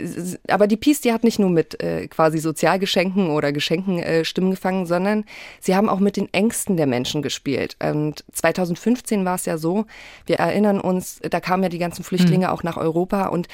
aber 0.47 0.65
die 0.65 0.77
Peace, 0.77 1.01
die 1.01 1.13
hat 1.13 1.23
nicht 1.23 1.37
nur 1.37 1.51
mit 1.51 1.81
äh, 1.83 2.07
quasi 2.07 2.39
Sozialgeschenken 2.39 3.29
oder 3.29 3.51
Geschenken 3.51 3.99
äh, 3.99 4.25
Stimmen 4.25 4.51
gefangen, 4.51 4.87
sondern 4.87 5.25
sie 5.59 5.75
haben 5.75 5.89
auch 5.89 5.99
mit 5.99 6.17
den 6.17 6.33
Ängsten 6.33 6.75
der 6.75 6.87
Menschen 6.87 7.21
gespielt. 7.21 7.77
Und 7.83 8.23
2015 8.33 9.25
war 9.25 9.35
es 9.35 9.45
ja 9.45 9.57
so, 9.59 9.85
wir 10.25 10.37
erinnern 10.37 10.79
uns, 10.79 11.19
da 11.21 11.39
kamen 11.39 11.63
ja 11.63 11.69
die 11.69 11.77
ganzen 11.77 12.03
Flüchtlinge 12.03 12.47
mhm. 12.47 12.51
auch 12.51 12.63
nach 12.63 12.77
Europa 12.77 13.27
und 13.27 13.47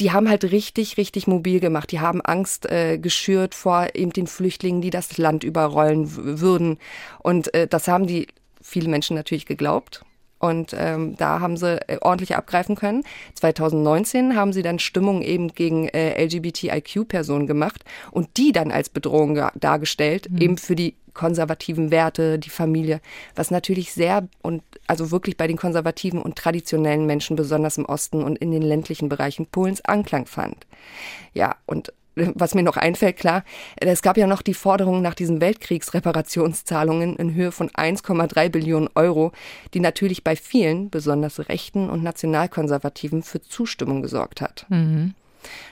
die 0.00 0.12
haben 0.12 0.28
halt 0.28 0.44
richtig, 0.44 0.96
richtig 0.96 1.26
mobil 1.26 1.60
gemacht. 1.60 1.92
Die 1.92 2.00
haben 2.00 2.20
Angst 2.20 2.66
äh, 2.66 2.98
geschürt 2.98 3.54
vor 3.54 3.88
eben 3.94 4.12
den 4.12 4.26
Flüchtlingen, 4.26 4.82
die 4.82 4.90
das 4.90 5.18
Land 5.18 5.44
überrollen 5.44 6.40
würden. 6.40 6.78
Und 7.20 7.54
äh, 7.54 7.66
das 7.68 7.88
haben 7.88 8.06
die 8.06 8.26
viele 8.60 8.88
Menschen 8.88 9.16
natürlich 9.16 9.46
geglaubt. 9.46 10.04
Und 10.40 10.74
ähm, 10.76 11.16
da 11.16 11.40
haben 11.40 11.56
sie 11.56 11.80
äh, 11.88 11.98
ordentlich 12.00 12.36
abgreifen 12.36 12.74
können. 12.76 13.04
2019 13.34 14.36
haben 14.36 14.52
sie 14.52 14.62
dann 14.62 14.78
Stimmung 14.78 15.22
eben 15.22 15.48
gegen 15.48 15.88
äh, 15.88 16.22
LGBTIQ-Personen 16.22 17.46
gemacht 17.46 17.84
und 18.10 18.36
die 18.36 18.52
dann 18.52 18.70
als 18.70 18.90
Bedrohung 18.90 19.40
dargestellt, 19.54 20.28
mhm. 20.30 20.38
eben 20.38 20.58
für 20.58 20.76
die 20.76 20.96
konservativen 21.14 21.90
Werte, 21.90 22.38
die 22.38 22.50
Familie, 22.50 23.00
was 23.34 23.50
natürlich 23.50 23.92
sehr 23.92 24.28
und 24.42 24.62
also 24.86 25.10
wirklich 25.10 25.36
bei 25.36 25.46
den 25.46 25.56
konservativen 25.56 26.20
und 26.20 26.36
traditionellen 26.36 27.06
Menschen, 27.06 27.36
besonders 27.36 27.78
im 27.78 27.86
Osten 27.86 28.22
und 28.22 28.36
in 28.38 28.50
den 28.50 28.62
ländlichen 28.62 29.08
Bereichen 29.08 29.46
Polens, 29.46 29.84
Anklang 29.84 30.26
fand. 30.26 30.66
Ja, 31.32 31.56
und 31.66 31.92
was 32.16 32.54
mir 32.54 32.62
noch 32.62 32.76
einfällt, 32.76 33.16
klar, 33.16 33.44
es 33.76 34.02
gab 34.02 34.16
ja 34.16 34.26
noch 34.26 34.42
die 34.42 34.54
Forderung 34.54 35.02
nach 35.02 35.14
diesen 35.14 35.40
Weltkriegsreparationszahlungen 35.40 37.16
in 37.16 37.34
Höhe 37.34 37.50
von 37.50 37.70
1,3 37.70 38.50
Billionen 38.50 38.88
Euro, 38.94 39.32
die 39.74 39.80
natürlich 39.80 40.22
bei 40.22 40.36
vielen, 40.36 40.90
besonders 40.90 41.48
Rechten 41.48 41.90
und 41.90 42.02
Nationalkonservativen, 42.02 43.22
für 43.22 43.40
Zustimmung 43.40 44.02
gesorgt 44.02 44.40
hat. 44.40 44.66
Mhm. 44.68 45.14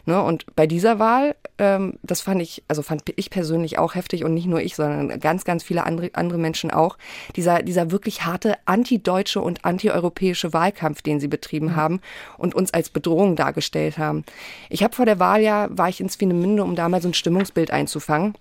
Ne, 0.06 0.22
und 0.22 0.44
bei 0.56 0.66
dieser 0.66 0.98
Wahl, 0.98 1.34
ähm, 1.58 1.98
das 2.02 2.20
fand 2.20 2.42
ich, 2.42 2.62
also 2.68 2.82
fand 2.82 3.02
ich 3.16 3.30
persönlich 3.30 3.78
auch 3.78 3.94
heftig 3.94 4.24
und 4.24 4.34
nicht 4.34 4.46
nur 4.46 4.60
ich, 4.60 4.76
sondern 4.76 5.20
ganz, 5.20 5.44
ganz 5.44 5.62
viele 5.62 5.84
andere, 5.84 6.10
andere 6.14 6.38
Menschen 6.38 6.70
auch, 6.70 6.96
dieser, 7.36 7.62
dieser 7.62 7.90
wirklich 7.90 8.24
harte 8.24 8.56
antideutsche 8.64 9.40
und 9.40 9.64
antieuropäische 9.64 10.52
Wahlkampf, 10.52 11.02
den 11.02 11.20
sie 11.20 11.28
betrieben 11.28 11.66
mhm. 11.66 11.76
haben 11.76 12.00
und 12.38 12.54
uns 12.54 12.72
als 12.74 12.90
Bedrohung 12.90 13.36
dargestellt 13.36 13.98
haben. 13.98 14.24
Ich 14.68 14.82
habe 14.82 14.94
vor 14.94 15.06
der 15.06 15.18
Wahl 15.18 15.40
ja, 15.42 15.68
war 15.70 15.88
ich 15.88 16.00
in 16.00 16.08
Swinemünde, 16.08 16.64
um 16.64 16.74
da 16.74 16.88
mal 16.88 17.02
so 17.02 17.08
ein 17.08 17.14
Stimmungsbild 17.14 17.70
einzufangen 17.70 18.34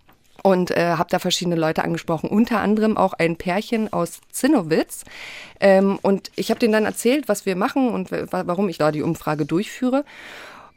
und 0.43 0.71
äh, 0.71 0.95
habe 0.97 1.09
da 1.09 1.19
verschiedene 1.19 1.55
Leute 1.55 1.83
angesprochen, 1.83 2.29
unter 2.29 2.59
anderem 2.59 2.97
auch 2.97 3.13
ein 3.13 3.35
Pärchen 3.35 3.91
aus 3.93 4.21
Zinnowitz. 4.31 5.03
Ähm, 5.59 6.00
und 6.01 6.31
ich 6.35 6.50
habe 6.50 6.59
denen 6.59 6.73
dann 6.73 6.85
erzählt, 6.85 7.27
was 7.27 7.45
wir 7.45 7.55
machen 7.55 7.89
und 7.89 8.11
warum 8.11 8.69
ich 8.69 8.77
da 8.77 8.91
die 8.91 9.03
Umfrage 9.03 9.45
durchführe. 9.45 10.03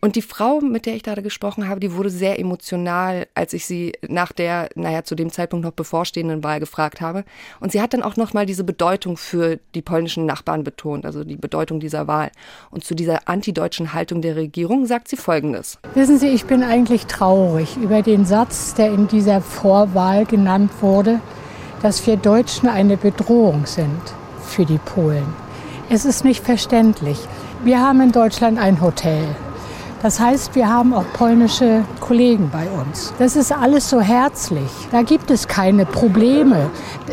Und 0.04 0.16
die 0.16 0.22
Frau, 0.22 0.60
mit 0.60 0.84
der 0.84 0.96
ich 0.96 1.02
da 1.02 1.14
gesprochen 1.14 1.66
habe, 1.66 1.80
die 1.80 1.94
wurde 1.94 2.10
sehr 2.10 2.38
emotional, 2.38 3.26
als 3.32 3.54
ich 3.54 3.64
sie 3.64 3.94
nach 4.06 4.32
der, 4.32 4.68
naja, 4.74 5.02
zu 5.02 5.14
dem 5.14 5.32
Zeitpunkt 5.32 5.64
noch 5.64 5.72
bevorstehenden 5.72 6.44
Wahl 6.44 6.60
gefragt 6.60 7.00
habe. 7.00 7.24
Und 7.58 7.72
sie 7.72 7.80
hat 7.80 7.94
dann 7.94 8.02
auch 8.02 8.18
nochmal 8.18 8.44
diese 8.44 8.64
Bedeutung 8.64 9.16
für 9.16 9.58
die 9.74 9.80
polnischen 9.80 10.26
Nachbarn 10.26 10.62
betont, 10.62 11.06
also 11.06 11.24
die 11.24 11.36
Bedeutung 11.36 11.80
dieser 11.80 12.06
Wahl. 12.06 12.30
Und 12.70 12.84
zu 12.84 12.94
dieser 12.94 13.30
antideutschen 13.30 13.94
Haltung 13.94 14.20
der 14.20 14.36
Regierung 14.36 14.84
sagt 14.84 15.08
sie 15.08 15.16
Folgendes. 15.16 15.78
Wissen 15.94 16.18
Sie, 16.18 16.28
ich 16.28 16.44
bin 16.44 16.62
eigentlich 16.62 17.06
traurig 17.06 17.78
über 17.78 18.02
den 18.02 18.26
Satz, 18.26 18.74
der 18.74 18.92
in 18.92 19.08
dieser 19.08 19.40
Vorwahl 19.40 20.26
genannt 20.26 20.70
wurde, 20.82 21.18
dass 21.80 22.06
wir 22.06 22.18
Deutschen 22.18 22.68
eine 22.68 22.98
Bedrohung 22.98 23.64
sind 23.64 24.02
für 24.42 24.66
die 24.66 24.80
Polen. 24.84 25.24
Es 25.88 26.04
ist 26.04 26.26
nicht 26.26 26.44
verständlich. 26.44 27.16
Wir 27.64 27.80
haben 27.80 28.02
in 28.02 28.12
Deutschland 28.12 28.58
ein 28.58 28.82
Hotel. 28.82 29.34
Das 30.04 30.20
heißt, 30.20 30.54
wir 30.54 30.68
haben 30.68 30.92
auch 30.92 31.10
polnische 31.14 31.82
Kollegen 31.98 32.50
bei 32.50 32.68
uns. 32.68 33.14
Das 33.18 33.36
ist 33.36 33.50
alles 33.50 33.88
so 33.88 34.02
herzlich. 34.02 34.70
Da 34.92 35.00
gibt 35.00 35.30
es 35.30 35.48
keine 35.48 35.86
Probleme. 35.86 36.70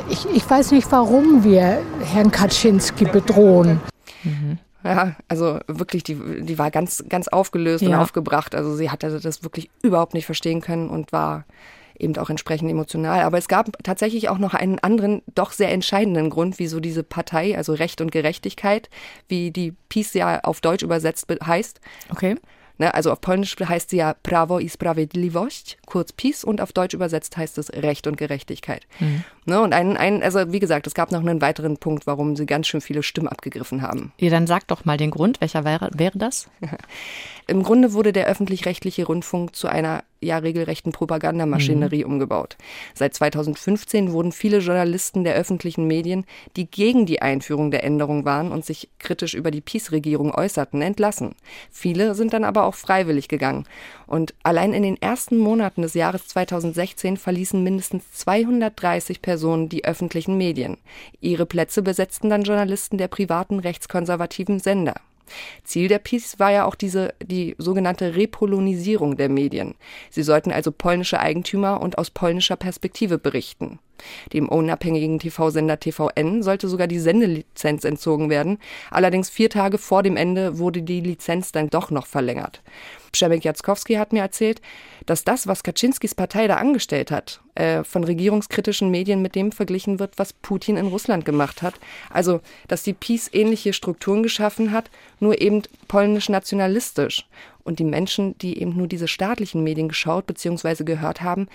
Ich, 0.10 0.26
ich 0.30 0.50
weiß 0.50 0.72
nicht, 0.72 0.92
warum 0.92 1.46
wir 1.46 1.82
Herrn 2.04 2.32
Kaczynski 2.32 3.06
bedrohen. 3.06 3.80
Mhm. 4.26 4.58
Ja, 4.84 5.16
also 5.30 5.60
wirklich, 5.68 6.04
die, 6.04 6.42
die 6.42 6.60
war 6.60 6.70
ganz, 6.70 7.06
ganz 7.08 7.30
aufgelöst 7.30 7.82
ja. 7.82 7.88
und 7.88 7.96
aufgebracht. 7.96 8.56
Also 8.56 8.76
sie 8.76 8.90
hatte 8.90 9.22
das 9.22 9.42
wirklich 9.42 9.70
überhaupt 9.82 10.14
nicht 10.14 10.26
verstehen 10.26 10.60
können 10.60 10.90
und 10.90 11.14
war 11.14 11.46
eben 11.98 12.18
auch 12.18 12.30
entsprechend 12.30 12.70
emotional. 12.70 13.22
Aber 13.22 13.38
es 13.38 13.48
gab 13.48 13.72
tatsächlich 13.84 14.28
auch 14.28 14.38
noch 14.38 14.54
einen 14.54 14.80
anderen, 14.80 15.22
doch 15.34 15.54
sehr 15.54 15.72
entscheidenden 15.72 16.30
Grund, 16.30 16.60
wieso 16.60 16.82
diese 16.82 17.04
Partei, 17.04 17.56
also 17.56 17.72
Recht 17.72 18.02
und 18.02 18.12
Gerechtigkeit, 18.12 18.90
wie 19.30 19.52
die 19.52 19.76
Peace 19.88 20.14
ja 20.14 20.42
auf 20.42 20.60
Deutsch 20.60 20.84
übersetzt 20.84 21.28
heißt. 21.42 21.80
Okay. 22.10 22.36
Ne, 22.82 22.92
also 22.96 23.12
auf 23.12 23.22
Polnisch 23.22 23.56
heißt 23.60 23.92
sie 23.92 23.98
ja 23.98 24.16
Prawo 24.24 24.58
i 24.58 24.68
Sprawiedliwość, 24.68 25.78
kurz 25.86 26.12
Peace, 26.14 26.44
und 26.44 26.62
auf 26.62 26.74
Deutsch 26.74 26.96
übersetzt 26.96 27.38
heißt 27.38 27.60
es 27.60 27.72
Recht 27.72 28.08
und 28.08 28.18
Gerechtigkeit. 28.18 28.88
Mhm. 29.00 29.24
Ne, 29.46 29.60
und 29.60 29.74
ein, 29.74 29.98
ein, 29.98 30.22
also 30.22 30.52
wie 30.52 30.60
gesagt, 30.60 30.86
es 30.86 30.94
gab 30.94 31.12
noch 31.12 31.20
einen 31.20 31.42
weiteren 31.42 31.78
Punkt, 31.78 32.06
warum 32.06 32.36
sie 32.36 32.46
ganz 32.46 32.68
schön 32.68 32.80
viele 32.80 33.02
Stimmen 33.02 33.28
abgegriffen 33.28 33.82
haben. 33.82 34.14
Ja, 34.20 34.30
dann 34.30 34.46
sag 34.46 34.68
doch 34.68 34.86
mal 34.86 34.98
den 34.98 35.10
Grund. 35.10 35.42
Welcher 35.42 35.66
wäre, 35.66 35.90
wäre 35.96 36.18
das? 36.18 36.48
Im 37.48 37.64
Grunde 37.64 37.94
wurde 37.94 38.14
der 38.14 38.28
öffentlich-rechtliche 38.28 39.06
Rundfunk 39.06 39.56
zu 39.56 39.68
einer 39.68 40.04
ja 40.22 40.38
regelrechten 40.38 40.92
Propagandamaschinerie 40.92 42.06
mhm. 42.06 42.12
umgebaut. 42.12 42.58
Seit 42.94 43.16
2015 43.16 44.12
wurden 44.12 44.32
viele 44.32 44.60
Journalisten 44.60 45.24
der 45.24 45.36
öffentlichen 45.36 45.88
Medien, 45.88 46.26
die 46.56 46.70
gegen 46.70 47.06
die 47.06 47.22
Einführung 47.22 47.72
der 47.72 47.84
Änderung 47.84 48.24
waren 48.24 48.52
und 48.52 48.64
sich 48.64 48.90
kritisch 49.00 49.34
über 49.34 49.52
die 49.52 49.62
Peace-Regierung 49.62 50.34
äußerten, 50.34 50.82
entlassen. 50.82 51.36
Viele 51.72 52.14
sind 52.14 52.34
dann 52.34 52.44
aber 52.44 52.66
auch 52.66 52.76
freiwillig 52.76 53.28
gegangen. 53.28 53.66
Und 54.06 54.34
allein 54.44 54.74
in 54.74 54.84
den 54.84 55.02
ersten 55.02 55.38
Monaten 55.38 55.82
des 55.82 55.94
Jahres 55.96 56.28
2016 56.28 57.18
verließen 57.18 57.64
mindestens 57.64 58.12
230 58.12 59.22
Personen 59.22 59.32
die 59.70 59.86
öffentlichen 59.86 60.38
Medien. 60.38 60.78
Ihre 61.20 61.46
Plätze 61.46 61.82
besetzten 61.82 62.30
dann 62.30 62.44
Journalisten 62.44 62.98
der 62.98 63.08
privaten 63.08 63.60
rechtskonservativen 63.60 64.60
Sender. 64.60 64.96
Ziel 65.64 65.88
der 65.88 66.00
Peace 66.00 66.40
war 66.40 66.52
ja 66.52 66.66
auch 66.66 66.76
diese, 66.76 67.14
die 67.24 67.56
sogenannte 67.58 68.16
Repolonisierung 68.16 69.18
der 69.18 69.30
Medien. 69.30 69.76
Sie 70.10 70.24
sollten 70.24 70.52
also 70.52 70.72
polnische 70.72 71.20
Eigentümer 71.20 71.82
und 71.82 71.98
aus 71.98 72.12
polnischer 72.12 72.56
Perspektive 72.56 73.18
berichten. 73.18 73.80
Dem 74.34 74.50
unabhängigen 74.50 75.20
TV-Sender 75.20 75.80
TVN 75.80 76.42
sollte 76.42 76.68
sogar 76.68 76.88
die 76.88 77.00
Sendelizenz 77.00 77.84
entzogen 77.84 78.30
werden. 78.30 78.58
Allerdings 78.90 79.30
vier 79.30 79.50
Tage 79.50 79.78
vor 79.78 80.04
dem 80.04 80.18
Ende 80.18 80.58
wurde 80.58 80.82
die 80.82 81.02
Lizenz 81.02 81.52
dann 81.52 81.70
doch 81.70 81.92
noch 81.92 82.08
verlängert. 82.08 82.62
Przemek 83.12 83.44
Jackowski 83.44 83.96
hat 83.96 84.14
mir 84.14 84.22
erzählt, 84.22 84.62
dass 85.06 85.24
das, 85.24 85.48
was 85.48 85.64
Kaczynskis 85.64 86.16
Partei 86.16 86.48
da 86.48 86.56
angestellt 86.56 87.12
hat, 87.12 87.42
äh, 87.56 87.84
von 87.84 88.04
regierungskritischen 88.04 88.92
Medien 88.92 89.22
mit 89.22 89.36
dem 89.36 89.52
verglichen 89.52 90.00
wird, 90.00 90.18
was 90.18 90.34
Putin 90.34 90.78
in 90.78 90.88
Russland 90.88 91.26
gemacht 91.26 91.62
hat. 91.62 91.76
Also, 92.10 92.42
dass 92.68 92.84
die 92.84 92.94
Peace 92.94 93.30
ähnliche 93.34 93.74
Strukturen 93.74 94.24
geschaffen 94.24 94.72
hat, 94.72 94.90
nur 95.20 95.42
eben 95.42 95.64
polnisch 95.88 96.30
nationalistisch. 96.30 97.28
Und 97.64 97.80
die 97.80 97.84
Menschen, 97.84 98.38
die 98.40 98.60
eben 98.60 98.76
nur 98.76 98.88
diese 98.88 99.08
staatlichen 99.08 99.64
Medien 99.64 99.88
geschaut 99.88 100.26
bzw. 100.28 100.84
gehört 100.84 101.22
haben, 101.22 101.48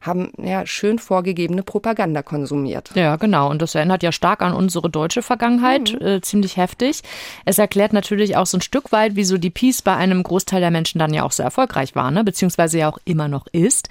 haben 0.00 0.32
ja 0.36 0.66
schön 0.66 0.98
vorgegebene 0.98 1.62
Propaganda 1.62 2.22
konsumiert. 2.22 2.90
Ja, 2.94 3.16
genau. 3.16 3.50
Und 3.50 3.62
das 3.62 3.74
erinnert 3.74 4.02
ja 4.02 4.12
stark 4.12 4.42
an 4.42 4.52
unsere 4.52 4.90
deutsche 4.90 5.22
Vergangenheit, 5.22 5.92
mhm. 5.92 6.06
äh, 6.06 6.20
ziemlich 6.20 6.56
heftig. 6.56 7.02
Es 7.44 7.58
erklärt 7.58 7.92
natürlich 7.92 8.36
auch 8.36 8.46
so 8.46 8.58
ein 8.58 8.62
Stück 8.62 8.92
weit, 8.92 9.14
wieso 9.14 9.38
die 9.38 9.50
Peace 9.50 9.82
bei 9.82 9.94
einem 9.94 10.22
Großteil 10.22 10.60
der 10.60 10.70
Menschen 10.70 10.98
dann 10.98 11.14
ja 11.14 11.22
auch 11.22 11.32
so 11.32 11.42
erfolgreich 11.42 11.94
war, 11.94 12.10
ne? 12.10 12.24
beziehungsweise 12.24 12.78
ja 12.78 12.90
auch 12.90 12.98
immer 13.04 13.28
noch 13.28 13.46
ist. 13.52 13.88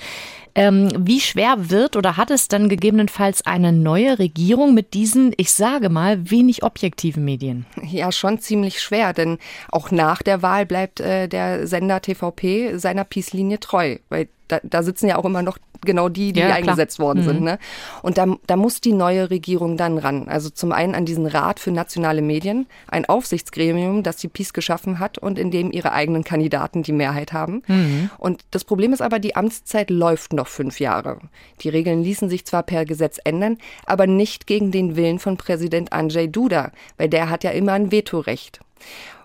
Ähm, 0.56 0.90
wie 0.98 1.20
schwer 1.20 1.70
wird 1.70 1.96
oder 1.96 2.18
hat 2.18 2.32
es 2.32 2.48
dann 2.48 2.68
gegebenenfalls 2.68 3.46
eine 3.46 3.72
neue 3.72 4.20
Regierung 4.20 4.74
mit 4.74 4.94
diesen, 4.94 5.34
ich 5.38 5.52
sage 5.52 5.90
mal, 5.90 6.30
wenig 6.30 6.64
objektiven 6.64 7.24
Medien? 7.24 7.66
Ja, 7.84 8.12
schon 8.12 8.40
ziemlich 8.40 8.82
schwer, 8.82 9.14
denn 9.14 9.38
auch 9.72 9.92
nach 9.92 10.22
der 10.22 10.42
Wahl 10.42 10.66
bleibt 10.66 11.00
äh, 11.00 11.28
der 11.28 11.68
Sender 11.68 12.02
TVP 12.02 12.78
seiner 12.78 13.04
Peace-Linie 13.04 13.60
treu, 13.60 13.98
weil 14.10 14.28
da, 14.48 14.60
da 14.64 14.84
sitzen 14.84 15.08
ja 15.08 15.18
auch 15.18 15.26
immer 15.26 15.42
noch 15.42 15.58
genau 15.82 16.10
die, 16.10 16.34
die 16.34 16.40
ja, 16.40 16.54
eingesetzt 16.54 17.00
worden 17.00 17.22
mhm. 17.22 17.28
sind. 17.28 17.42
Ne? 17.42 17.60
Und 18.02 18.18
da, 18.18 18.28
da 18.48 18.56
muss 18.56 18.82
die 18.82 18.94
neue 18.94 19.30
Regierung 19.30 19.78
dann 19.78 19.98
ran. 19.98 20.28
Also 20.28 20.50
zum 20.50 20.72
einen 20.72 20.96
an 20.96 21.06
diesen 21.06 21.26
Rat 21.26 21.60
für 21.60 21.72
nationale 21.72 22.22
Medien, 22.22 22.68
ein 22.88 23.06
Aufsichtsgremium, 23.06 24.04
das 24.04 24.18
die 24.18 24.28
PiS 24.28 24.54
geschaffen 24.54 25.00
hat 25.00 25.18
und 25.18 25.40
in 25.40 25.52
dem 25.52 25.72
ihre 25.72 25.92
eigenen 25.92 26.24
Kandidaten 26.24 26.84
die 26.84 26.92
Mehrheit 26.92 27.34
haben. 27.34 27.64
Mhm. 27.68 28.10
Und 28.18 28.42
das 28.52 28.64
Problem 28.64 28.94
ist 28.94 29.02
aber, 29.02 29.20
die 29.20 29.36
Amtszeit 29.36 29.90
läuft 29.90 30.34
noch 30.34 30.48
fünf 30.48 30.80
Jahre. 30.80 31.20
Die 31.62 31.70
Regeln 31.70 32.04
ließen 32.04 32.30
sich 32.30 32.46
zwar 32.46 32.64
per 32.64 32.86
Gesetz 32.86 33.20
ändern, 33.24 33.58
aber 33.86 34.08
nicht 34.08 34.48
gegen 34.48 34.72
den 34.72 34.96
Willen 34.96 35.20
von 35.20 35.38
Präsident 35.38 35.94
Andrzej 35.94 36.28
Duda, 36.28 36.72
weil 36.98 37.10
der 37.10 37.30
hat 37.30 37.44
ja 37.44 37.52
immer 37.52 37.74
ein 37.74 37.92
Vetorecht. 37.92 38.60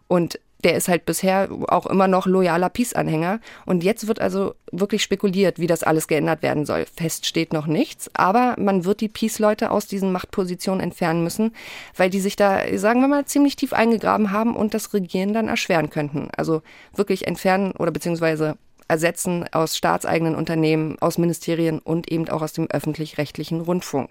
Und 0.08 0.38
der 0.66 0.74
ist 0.74 0.88
halt 0.88 1.06
bisher 1.06 1.48
auch 1.68 1.86
immer 1.86 2.08
noch 2.08 2.26
loyaler 2.26 2.70
Peace-Anhänger. 2.70 3.38
Und 3.66 3.84
jetzt 3.84 4.08
wird 4.08 4.20
also 4.20 4.56
wirklich 4.72 5.00
spekuliert, 5.00 5.60
wie 5.60 5.68
das 5.68 5.84
alles 5.84 6.08
geändert 6.08 6.42
werden 6.42 6.66
soll. 6.66 6.86
Fest 6.92 7.24
steht 7.24 7.52
noch 7.52 7.68
nichts, 7.68 8.10
aber 8.14 8.56
man 8.58 8.84
wird 8.84 9.00
die 9.00 9.08
Peace-Leute 9.08 9.70
aus 9.70 9.86
diesen 9.86 10.10
Machtpositionen 10.10 10.80
entfernen 10.80 11.22
müssen, 11.22 11.52
weil 11.96 12.10
die 12.10 12.18
sich 12.18 12.34
da, 12.34 12.62
sagen 12.78 13.00
wir 13.00 13.06
mal, 13.06 13.26
ziemlich 13.26 13.54
tief 13.54 13.72
eingegraben 13.72 14.32
haben 14.32 14.56
und 14.56 14.74
das 14.74 14.92
Regieren 14.92 15.32
dann 15.32 15.46
erschweren 15.46 15.88
könnten. 15.88 16.30
Also 16.36 16.62
wirklich 16.96 17.28
entfernen 17.28 17.70
oder 17.78 17.92
beziehungsweise 17.92 18.58
ersetzen 18.88 19.44
aus 19.52 19.76
staatseigenen 19.76 20.34
Unternehmen, 20.34 20.96
aus 20.98 21.16
Ministerien 21.16 21.78
und 21.78 22.10
eben 22.10 22.28
auch 22.28 22.42
aus 22.42 22.54
dem 22.54 22.66
öffentlich-rechtlichen 22.66 23.60
Rundfunk. 23.60 24.10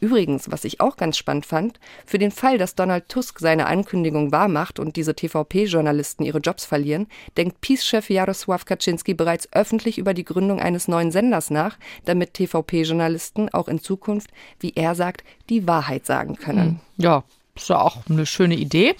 Übrigens, 0.00 0.50
was 0.50 0.64
ich 0.64 0.80
auch 0.80 0.96
ganz 0.96 1.16
spannend 1.16 1.46
fand, 1.46 1.80
für 2.06 2.18
den 2.18 2.30
Fall, 2.30 2.58
dass 2.58 2.74
Donald 2.74 3.08
Tusk 3.08 3.40
seine 3.40 3.66
Ankündigung 3.66 4.30
wahrmacht 4.30 4.78
und 4.78 4.96
diese 4.96 5.14
TVP-Journalisten 5.14 6.24
ihre 6.24 6.38
Jobs 6.38 6.64
verlieren, 6.64 7.08
denkt 7.36 7.60
Peace-Chef 7.60 8.08
Jarosław 8.08 8.64
Kaczynski 8.64 9.14
bereits 9.14 9.48
öffentlich 9.52 9.98
über 9.98 10.14
die 10.14 10.24
Gründung 10.24 10.60
eines 10.60 10.88
neuen 10.88 11.10
Senders 11.10 11.50
nach, 11.50 11.78
damit 12.04 12.34
TVP-Journalisten 12.34 13.48
auch 13.48 13.68
in 13.68 13.80
Zukunft, 13.80 14.30
wie 14.60 14.72
er 14.74 14.94
sagt, 14.94 15.24
die 15.48 15.66
Wahrheit 15.66 16.06
sagen 16.06 16.36
können. 16.36 16.66
Hm. 16.66 16.80
Ja, 16.96 17.24
ist 17.56 17.68
ja 17.68 17.80
auch 17.80 17.98
eine 18.08 18.24
schöne 18.24 18.54
Idee. 18.54 18.94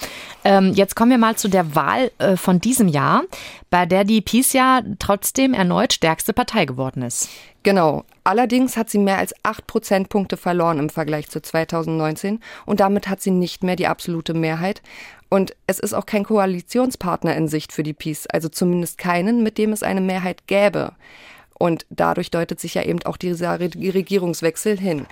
Ähm, 0.44 0.72
jetzt 0.74 0.96
kommen 0.96 1.10
wir 1.12 1.18
mal 1.18 1.36
zu 1.36 1.48
der 1.48 1.74
Wahl 1.74 2.10
äh, 2.18 2.36
von 2.36 2.60
diesem 2.60 2.88
Jahr, 2.88 3.22
bei 3.70 3.86
der 3.86 4.04
die 4.04 4.20
PiS 4.20 4.52
ja 4.52 4.82
trotzdem 4.98 5.54
erneut 5.54 5.92
stärkste 5.92 6.32
Partei 6.32 6.64
geworden 6.64 7.02
ist. 7.02 7.28
Genau. 7.62 8.04
Allerdings 8.28 8.76
hat 8.76 8.90
sie 8.90 8.98
mehr 8.98 9.16
als 9.16 9.34
acht 9.42 9.66
Prozentpunkte 9.66 10.36
verloren 10.36 10.78
im 10.78 10.90
Vergleich 10.90 11.30
zu 11.30 11.40
2019 11.40 12.40
und 12.66 12.78
damit 12.78 13.08
hat 13.08 13.22
sie 13.22 13.30
nicht 13.30 13.62
mehr 13.62 13.74
die 13.74 13.86
absolute 13.86 14.34
Mehrheit. 14.34 14.82
Und 15.30 15.56
es 15.66 15.78
ist 15.78 15.94
auch 15.94 16.04
kein 16.04 16.24
Koalitionspartner 16.24 17.34
in 17.34 17.48
Sicht 17.48 17.72
für 17.72 17.82
die 17.82 17.94
PiS, 17.94 18.26
also 18.26 18.50
zumindest 18.50 18.98
keinen, 18.98 19.42
mit 19.42 19.56
dem 19.56 19.72
es 19.72 19.82
eine 19.82 20.02
Mehrheit 20.02 20.46
gäbe. 20.46 20.92
Und 21.58 21.86
dadurch 21.88 22.30
deutet 22.30 22.60
sich 22.60 22.74
ja 22.74 22.82
eben 22.82 23.02
auch 23.04 23.16
dieser 23.16 23.60
Regierungswechsel 23.60 24.78
hin. 24.78 25.06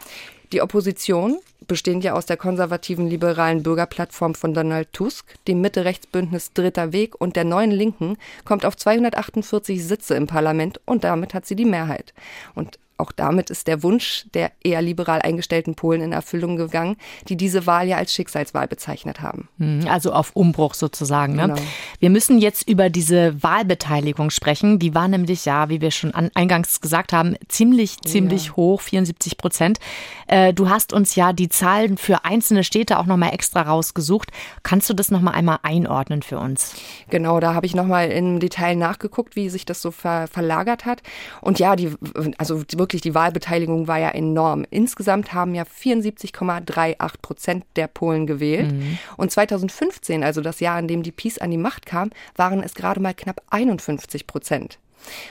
Die 0.52 0.62
Opposition, 0.62 1.38
bestehend 1.66 2.04
ja 2.04 2.14
aus 2.14 2.26
der 2.26 2.36
konservativen 2.36 3.08
liberalen 3.08 3.62
Bürgerplattform 3.62 4.34
von 4.34 4.54
Donald 4.54 4.92
Tusk, 4.92 5.26
dem 5.46 5.60
Mitte-Rechts-Bündnis 5.60 6.52
Dritter 6.52 6.92
Weg 6.92 7.20
und 7.20 7.36
der 7.36 7.44
neuen 7.44 7.70
Linken, 7.70 8.16
kommt 8.44 8.64
auf 8.64 8.76
248 8.76 9.84
Sitze 9.84 10.14
im 10.14 10.26
Parlament 10.26 10.80
und 10.84 11.04
damit 11.04 11.34
hat 11.34 11.46
sie 11.46 11.56
die 11.56 11.64
Mehrheit. 11.64 12.14
Und 12.54 12.78
auch 12.98 13.12
damit 13.12 13.50
ist 13.50 13.66
der 13.66 13.82
Wunsch 13.82 14.26
der 14.32 14.52
eher 14.62 14.80
liberal 14.80 15.20
eingestellten 15.20 15.74
Polen 15.74 16.00
in 16.00 16.12
Erfüllung 16.12 16.56
gegangen, 16.56 16.96
die 17.28 17.36
diese 17.36 17.66
Wahl 17.66 17.86
ja 17.86 17.98
als 17.98 18.14
Schicksalswahl 18.14 18.68
bezeichnet 18.68 19.20
haben. 19.20 19.48
Hm, 19.58 19.86
also 19.88 20.12
auf 20.12 20.34
Umbruch 20.34 20.72
sozusagen. 20.72 21.36
Ne? 21.36 21.42
Genau. 21.42 21.60
Wir 21.98 22.10
müssen 22.10 22.38
jetzt 22.38 22.68
über 22.68 22.88
diese 22.88 23.42
Wahlbeteiligung 23.42 24.30
sprechen. 24.30 24.78
Die 24.78 24.94
war 24.94 25.08
nämlich 25.08 25.44
ja, 25.44 25.68
wie 25.68 25.80
wir 25.80 25.90
schon 25.90 26.14
eingangs 26.14 26.80
gesagt 26.80 27.12
haben, 27.12 27.36
ziemlich, 27.48 28.00
ziemlich 28.00 28.46
ja. 28.46 28.56
hoch, 28.56 28.80
74 28.80 29.36
Prozent. 29.36 29.78
Äh, 30.26 30.45
du 30.52 30.68
hast 30.68 30.92
uns 30.92 31.14
ja 31.14 31.32
die 31.32 31.48
Zahlen 31.48 31.96
für 31.96 32.24
einzelne 32.24 32.64
Städte 32.64 32.98
auch 32.98 33.06
nochmal 33.06 33.32
extra 33.32 33.62
rausgesucht. 33.62 34.30
Kannst 34.62 34.88
du 34.90 34.94
das 34.94 35.10
nochmal 35.10 35.34
einmal 35.34 35.58
einordnen 35.62 36.22
für 36.22 36.38
uns? 36.38 36.74
Genau, 37.10 37.40
da 37.40 37.54
habe 37.54 37.66
ich 37.66 37.74
nochmal 37.74 38.10
im 38.10 38.40
Detail 38.40 38.76
nachgeguckt, 38.76 39.36
wie 39.36 39.48
sich 39.48 39.64
das 39.64 39.82
so 39.82 39.90
ver 39.90 40.26
verlagert 40.28 40.84
hat. 40.84 41.02
Und 41.40 41.58
ja, 41.58 41.76
die, 41.76 41.94
also 42.38 42.62
wirklich 42.76 43.02
die 43.02 43.14
Wahlbeteiligung 43.14 43.88
war 43.88 43.98
ja 43.98 44.10
enorm. 44.10 44.64
Insgesamt 44.70 45.32
haben 45.32 45.54
ja 45.54 45.64
74,38 45.64 47.12
Prozent 47.22 47.64
der 47.76 47.86
Polen 47.86 48.26
gewählt. 48.26 48.72
Mhm. 48.72 48.98
Und 49.16 49.30
2015, 49.30 50.24
also 50.24 50.40
das 50.40 50.60
Jahr, 50.60 50.78
in 50.78 50.88
dem 50.88 51.02
die 51.02 51.12
PiS 51.12 51.38
an 51.38 51.50
die 51.50 51.58
Macht 51.58 51.86
kam, 51.86 52.10
waren 52.34 52.62
es 52.62 52.74
gerade 52.74 53.00
mal 53.00 53.14
knapp 53.14 53.42
51 53.50 54.26
Prozent. 54.26 54.78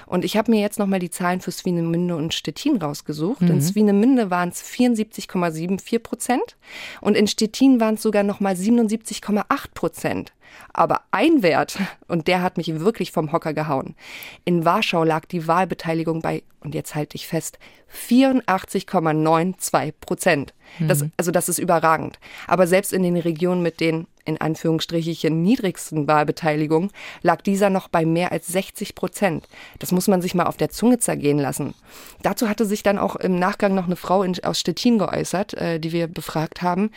Und 0.06 0.26
ich 0.26 0.38
habe 0.38 0.52
mir 0.52 0.62
jetzt 0.62 0.80
nochmal 0.80 1.00
die 1.00 1.10
Zahlen 1.10 1.42
für 1.42 1.52
Swinemünde 1.52 2.16
und 2.16 2.34
Stettin 2.34 2.78
rausgesucht. 2.78 3.42
Mhm. 3.42 3.52
In 3.52 3.62
Swinemünde 3.62 4.30
waren 4.30 4.50
es 4.50 4.64
74,74 4.64 6.00
Prozent 6.00 6.58
und 7.02 7.16
in 7.16 7.28
Stettin 7.28 7.80
waren 7.80 7.96
es 7.96 8.02
sogar 8.02 8.24
nochmal 8.24 8.54
77,8 8.54 9.44
Prozent. 9.74 10.34
Aber 10.74 11.02
ein 11.12 11.44
Wert, 11.44 11.78
und 12.08 12.28
der 12.28 12.42
hat 12.42 12.58
mich 12.58 12.80
wirklich 12.80 13.12
vom 13.12 13.32
Hocker 13.32 13.54
gehauen. 13.54 13.96
In 14.44 14.66
Warschau 14.66 15.04
lag 15.04 15.26
die 15.26 15.48
Wahlbeteiligung 15.48 16.22
bei, 16.22 16.44
und 16.60 16.76
jetzt 16.76 16.96
halte 16.96 17.16
ich 17.16 17.28
fest, 17.28 17.60
84,92 17.94 19.94
Prozent. 20.02 20.54
Das, 20.80 21.04
mhm. 21.04 21.12
also 21.18 21.32
das 21.32 21.50
ist 21.50 21.60
überragend. 21.60 22.20
Aber 22.48 22.68
selbst 22.68 22.94
in 22.94 23.04
den 23.04 23.18
Regionen 23.18 23.62
mit 23.62 23.80
den 23.80 24.08
in 24.26 24.42
Anführungsstrichen 24.42 25.42
niedrigsten 25.42 26.08
Wahlbeteiligung 26.08 26.92
lag 27.22 27.42
dieser 27.42 27.70
noch 27.70 27.88
bei 27.88 28.06
mehr 28.06 28.32
als 28.32 28.48
60 28.48 28.96
Prozent. 28.96 29.48
Das 29.80 29.92
muss 29.92 30.08
man 30.08 30.22
sich 30.22 30.36
mal 30.36 30.48
auf 30.48 30.58
der 30.58 30.70
Zunge 30.70 30.98
zergehen 30.98 31.38
lassen. 31.38 31.76
Dazu 32.24 32.50
hatte 32.50 32.66
sich 32.66 32.84
dann 32.84 32.98
auch 32.98 33.16
im 33.16 33.38
Nachgang 33.38 33.76
noch 33.76 33.86
eine 33.86 33.96
Frau 33.96 34.24
in, 34.24 34.44
aus 34.44 34.60
Stettin 34.60 34.98
geäußert, 34.98 35.54
äh, 35.54 35.80
die 35.80 35.92
wir 35.92 36.08
befragt 36.08 36.64
haben. 36.64 36.90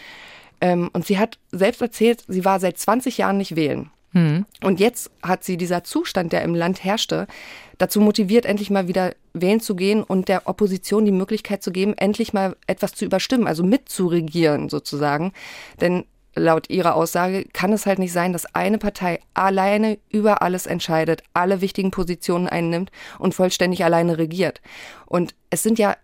Ähm, 0.61 0.91
und 0.93 1.07
sie 1.07 1.19
hat 1.19 1.39
selbst 1.53 1.81
erzählt, 1.81 2.25
sie 2.29 2.45
war 2.45 2.61
seit 2.61 2.79
20 2.79 3.19
Jahren 3.19 3.39
nicht 3.39 3.57
wählen. 3.57 3.91
Mhm. 4.13 4.47
Und 4.63 4.81
jetzt 4.81 5.11
hat 5.23 5.45
sie 5.45 5.57
dieser 5.57 5.85
Zustand, 5.85 6.33
der 6.33 6.43
im 6.43 6.55
Land 6.55 6.83
herrschte, 6.83 7.27
dazu 7.77 8.01
motiviert, 8.01 8.47
endlich 8.47 8.71
mal 8.71 8.89
wieder 8.89 9.15
wählen 9.35 9.61
zu 9.61 9.77
gehen 9.77 10.03
und 10.03 10.29
der 10.29 10.49
Opposition 10.49 11.05
die 11.05 11.13
Möglichkeit 11.13 11.63
zu 11.63 11.71
geben, 11.71 11.95
endlich 11.97 12.33
mal 12.33 12.57
etwas 12.67 12.93
zu 12.95 13.05
überstimmen, 13.05 13.47
also 13.47 13.63
mitzuregieren 13.63 14.69
sozusagen. 14.69 15.33
Denn 15.81 16.05
laut 16.35 16.71
ihrer 16.71 16.95
Aussage 16.95 17.45
kann 17.53 17.73
es 17.73 17.87
halt 17.87 17.99
nicht 17.99 18.13
sein, 18.13 18.33
dass 18.33 18.55
eine 18.55 18.79
Partei 18.79 19.21
alleine 19.35 19.99
über 20.11 20.43
alles 20.43 20.67
entscheidet, 20.67 21.23
alle 21.35 21.61
wichtigen 21.61 21.91
Positionen 21.91 22.49
einnimmt 22.49 22.91
und 23.19 23.35
vollständig 23.35 23.85
alleine 23.85 24.19
regiert. 24.19 24.61
Und 25.07 25.35
es 25.51 25.63
sind 25.63 25.79
ja 25.79 25.97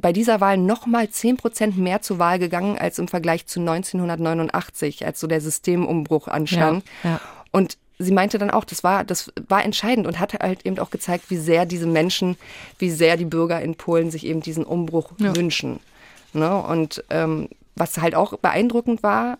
bei 0.00 0.12
dieser 0.12 0.40
Wahl 0.40 0.58
nochmal 0.58 1.08
zehn 1.08 1.36
Prozent 1.36 1.78
mehr 1.78 2.02
zur 2.02 2.18
Wahl 2.18 2.38
gegangen 2.38 2.78
als 2.78 2.98
im 2.98 3.08
Vergleich 3.08 3.46
zu 3.46 3.60
1989, 3.60 5.06
als 5.06 5.20
so 5.20 5.26
der 5.26 5.40
Systemumbruch 5.40 6.28
anstand. 6.28 6.84
Ja, 7.02 7.10
ja. 7.10 7.20
Und 7.50 7.78
sie 7.98 8.12
meinte 8.12 8.38
dann 8.38 8.50
auch, 8.50 8.64
das 8.64 8.84
war, 8.84 9.04
das 9.04 9.32
war 9.48 9.64
entscheidend 9.64 10.06
und 10.06 10.18
hat 10.18 10.34
halt 10.34 10.66
eben 10.66 10.78
auch 10.78 10.90
gezeigt, 10.90 11.30
wie 11.30 11.36
sehr 11.36 11.66
diese 11.66 11.86
Menschen, 11.86 12.36
wie 12.78 12.90
sehr 12.90 13.16
die 13.16 13.24
Bürger 13.24 13.60
in 13.60 13.74
Polen 13.74 14.10
sich 14.10 14.26
eben 14.26 14.40
diesen 14.40 14.64
Umbruch 14.64 15.12
ja. 15.18 15.34
wünschen. 15.34 15.80
Ne? 16.32 16.62
Und 16.62 17.04
ähm, 17.10 17.48
was 17.74 17.98
halt 17.98 18.14
auch 18.14 18.36
beeindruckend 18.38 19.02
war, 19.02 19.38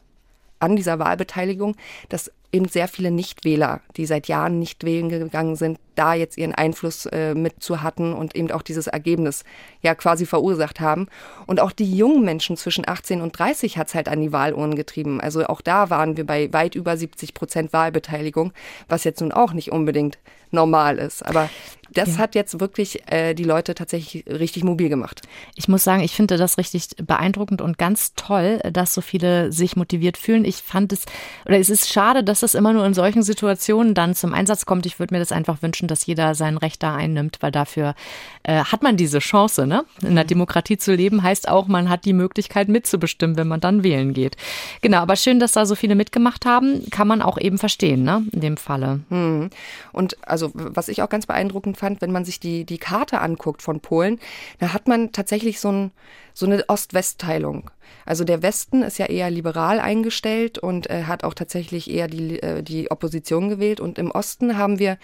an 0.62 0.76
dieser 0.76 0.98
Wahlbeteiligung, 0.98 1.76
dass 2.08 2.30
eben 2.52 2.68
sehr 2.68 2.86
viele 2.86 3.10
Nichtwähler, 3.10 3.80
die 3.96 4.06
seit 4.06 4.28
Jahren 4.28 4.58
nicht 4.58 4.84
wählen 4.84 5.08
gegangen 5.08 5.56
sind, 5.56 5.78
da 5.94 6.14
jetzt 6.14 6.38
ihren 6.38 6.54
Einfluss 6.54 7.06
äh, 7.06 7.34
mit 7.34 7.62
zu 7.62 7.82
hatten 7.82 8.12
und 8.12 8.36
eben 8.36 8.50
auch 8.50 8.62
dieses 8.62 8.86
Ergebnis 8.86 9.44
ja 9.82 9.94
quasi 9.94 10.26
verursacht 10.26 10.80
haben. 10.80 11.08
Und 11.46 11.60
auch 11.60 11.72
die 11.72 11.96
jungen 11.96 12.24
Menschen 12.24 12.56
zwischen 12.56 12.86
18 12.86 13.20
und 13.20 13.38
30 13.38 13.78
hat 13.78 13.88
es 13.88 13.94
halt 13.94 14.08
an 14.08 14.20
die 14.20 14.32
Wahlurnen 14.32 14.76
getrieben. 14.76 15.20
Also 15.20 15.44
auch 15.46 15.60
da 15.60 15.90
waren 15.90 16.16
wir 16.16 16.26
bei 16.26 16.52
weit 16.52 16.74
über 16.74 16.96
70 16.96 17.34
Prozent 17.34 17.72
Wahlbeteiligung, 17.72 18.52
was 18.88 19.04
jetzt 19.04 19.20
nun 19.20 19.32
auch 19.32 19.52
nicht 19.52 19.72
unbedingt 19.72 20.18
normal 20.50 20.98
ist. 20.98 21.24
Aber 21.24 21.48
das 21.92 22.10
ja. 22.10 22.18
hat 22.18 22.34
jetzt 22.34 22.60
wirklich 22.60 23.02
äh, 23.10 23.34
die 23.34 23.44
Leute 23.44 23.74
tatsächlich 23.74 24.24
richtig 24.26 24.64
mobil 24.64 24.88
gemacht. 24.88 25.22
Ich 25.56 25.68
muss 25.68 25.84
sagen, 25.84 26.02
ich 26.02 26.14
finde 26.14 26.36
das 26.36 26.58
richtig 26.58 26.88
beeindruckend 27.02 27.60
und 27.60 27.78
ganz 27.78 28.14
toll, 28.14 28.60
dass 28.72 28.94
so 28.94 29.00
viele 29.00 29.52
sich 29.52 29.76
motiviert 29.76 30.16
fühlen. 30.16 30.44
Ich 30.44 30.56
fand 30.56 30.92
es, 30.92 31.04
oder 31.44 31.58
es 31.58 31.70
ist 31.70 31.90
schade, 31.90 32.24
dass 32.24 32.41
es 32.42 32.54
immer 32.54 32.72
nur 32.72 32.84
in 32.86 32.94
solchen 32.94 33.22
Situationen 33.22 33.94
dann 33.94 34.14
zum 34.14 34.34
Einsatz 34.34 34.66
kommt. 34.66 34.86
Ich 34.86 34.98
würde 34.98 35.14
mir 35.14 35.18
das 35.18 35.32
einfach 35.32 35.62
wünschen, 35.62 35.88
dass 35.88 36.06
jeder 36.06 36.34
sein 36.34 36.56
Recht 36.56 36.82
da 36.82 36.94
einnimmt, 36.94 37.38
weil 37.40 37.50
dafür 37.50 37.94
äh, 38.42 38.64
hat 38.64 38.82
man 38.82 38.96
diese 38.96 39.18
Chance. 39.18 39.66
Ne? 39.66 39.84
In 40.02 40.14
der 40.14 40.24
mhm. 40.24 40.28
Demokratie 40.28 40.78
zu 40.78 40.94
leben 40.94 41.22
heißt 41.22 41.48
auch, 41.48 41.68
man 41.68 41.88
hat 41.88 42.04
die 42.04 42.12
Möglichkeit 42.12 42.68
mitzubestimmen, 42.68 43.36
wenn 43.36 43.48
man 43.48 43.60
dann 43.60 43.82
wählen 43.82 44.12
geht. 44.12 44.36
Genau, 44.80 44.98
aber 44.98 45.16
schön, 45.16 45.40
dass 45.40 45.52
da 45.52 45.66
so 45.66 45.74
viele 45.74 45.94
mitgemacht 45.94 46.46
haben, 46.46 46.88
kann 46.90 47.08
man 47.08 47.22
auch 47.22 47.38
eben 47.38 47.58
verstehen, 47.58 48.02
ne? 48.02 48.24
in 48.32 48.40
dem 48.40 48.56
Falle. 48.56 49.00
Hm. 49.08 49.50
Und 49.92 50.16
also, 50.26 50.50
was 50.54 50.88
ich 50.88 51.02
auch 51.02 51.08
ganz 51.08 51.26
beeindruckend 51.26 51.76
fand, 51.76 52.00
wenn 52.00 52.12
man 52.12 52.24
sich 52.24 52.40
die, 52.40 52.64
die 52.64 52.78
Karte 52.78 53.20
anguckt 53.20 53.62
von 53.62 53.80
Polen, 53.80 54.18
da 54.58 54.72
hat 54.72 54.88
man 54.88 55.12
tatsächlich 55.12 55.60
so, 55.60 55.70
ein, 55.70 55.90
so 56.34 56.46
eine 56.46 56.64
Ost-West-Teilung. 56.68 57.70
Also 58.06 58.24
der 58.24 58.42
Westen 58.42 58.82
ist 58.82 58.98
ja 58.98 59.06
eher 59.06 59.30
liberal 59.30 59.80
eingestellt 59.80 60.58
und 60.58 60.90
äh, 60.90 61.04
hat 61.04 61.24
auch 61.24 61.34
tatsächlich 61.34 61.90
eher 61.90 62.08
die, 62.08 62.42
äh, 62.42 62.62
die 62.62 62.90
Opposition 62.90 63.48
gewählt. 63.48 63.80
Und 63.80 63.98
im 63.98 64.10
Osten 64.10 64.56
haben 64.58 64.78
wir 64.78 64.98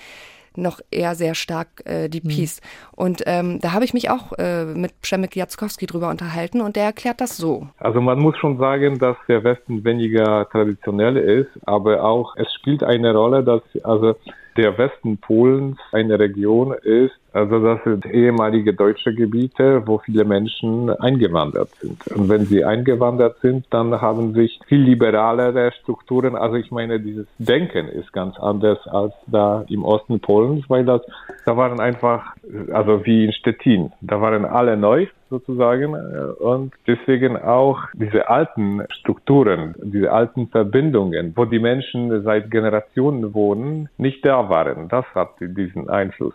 noch 0.59 0.81
eher 0.91 1.15
sehr 1.15 1.35
stark 1.35 1.69
äh, 1.85 2.09
die 2.09 2.21
mhm. 2.23 2.29
Peace. 2.29 2.61
Mhm. 2.61 2.95
Und 2.97 3.23
ähm, 3.27 3.61
da 3.61 3.73
habe 3.73 3.85
ich 3.85 3.95
mich 3.95 4.11
auch 4.11 4.33
äh, 4.39 4.65
mit 4.65 5.01
Przemek 5.01 5.37
Jackowski 5.37 5.87
drüber 5.87 6.11
unterhalten 6.11 6.61
und 6.61 6.77
der 6.77 6.85
erklärt 6.85 7.21
das 7.21 7.37
so. 7.37 7.69
Also 7.79 8.01
man 8.01 8.19
muss 8.19 8.37
schon 8.39 8.59
sagen, 8.59 8.99
dass 8.99 9.17
der 9.29 9.45
Westen 9.45 9.85
weniger 9.85 10.49
traditionell 10.51 11.17
ist, 11.17 11.51
aber 11.67 12.05
auch 12.05 12.35
es 12.37 12.53
spielt 12.55 12.83
eine 12.83 13.15
Rolle, 13.15 13.45
dass 13.45 13.63
also 13.85 14.17
der 14.57 14.77
Westen 14.77 15.19
Polens 15.19 15.79
eine 15.93 16.19
Region 16.19 16.75
ist, 16.83 17.15
also 17.33 17.63
das 17.63 17.83
sind 17.85 18.07
ehemalige 18.07 18.73
deutsche 18.75 19.15
Gebiete, 19.15 19.83
wo 19.87 19.99
viele 19.99 20.25
Menschen 20.25 20.91
eingewandert 20.91 21.71
sind. 21.81 22.07
Und 22.09 22.29
wenn 22.29 22.47
sie 22.47 22.65
eingewandert 22.65 23.39
sind, 23.41 23.67
dann 23.71 24.01
haben 24.01 24.35
sich 24.35 24.59
viel 24.67 24.81
liberalere 24.81 25.73
Strukturen. 25.73 26.37
Also 26.37 26.57
ich 26.57 26.71
meine, 26.71 27.01
dieses 27.01 27.27
Denken 27.39 27.89
ist 27.89 28.13
ganz 28.13 28.39
anders 28.39 28.79
als 28.89 29.13
da 29.27 29.65
im 29.69 29.85
Osten 29.85 30.21
Polens, 30.21 30.65
weil 30.69 30.85
das, 30.85 31.03
da 31.45 31.57
waren 31.57 31.81
einfach, 31.81 32.35
also 32.73 33.05
wie 33.05 33.27
in 33.27 33.33
Stettin, 33.33 33.93
da 34.01 34.21
waren 34.21 34.45
alle 34.45 34.77
neu 34.77 35.07
sozusagen 35.31 35.95
und 36.39 36.73
deswegen 36.87 37.37
auch 37.37 37.81
diese 37.93 38.29
alten 38.29 38.83
Strukturen, 38.89 39.75
diese 39.83 40.11
alten 40.11 40.49
Verbindungen, 40.49 41.33
wo 41.37 41.45
die 41.45 41.59
Menschen 41.59 42.23
seit 42.23 42.51
Generationen 42.51 43.35
wohnen, 43.35 43.91
nicht 43.99 44.25
da 44.25 44.49
waren. 44.49 44.89
Das 44.89 45.05
hat 45.15 45.35
diesen 45.41 45.91
Einfluss. 45.91 46.35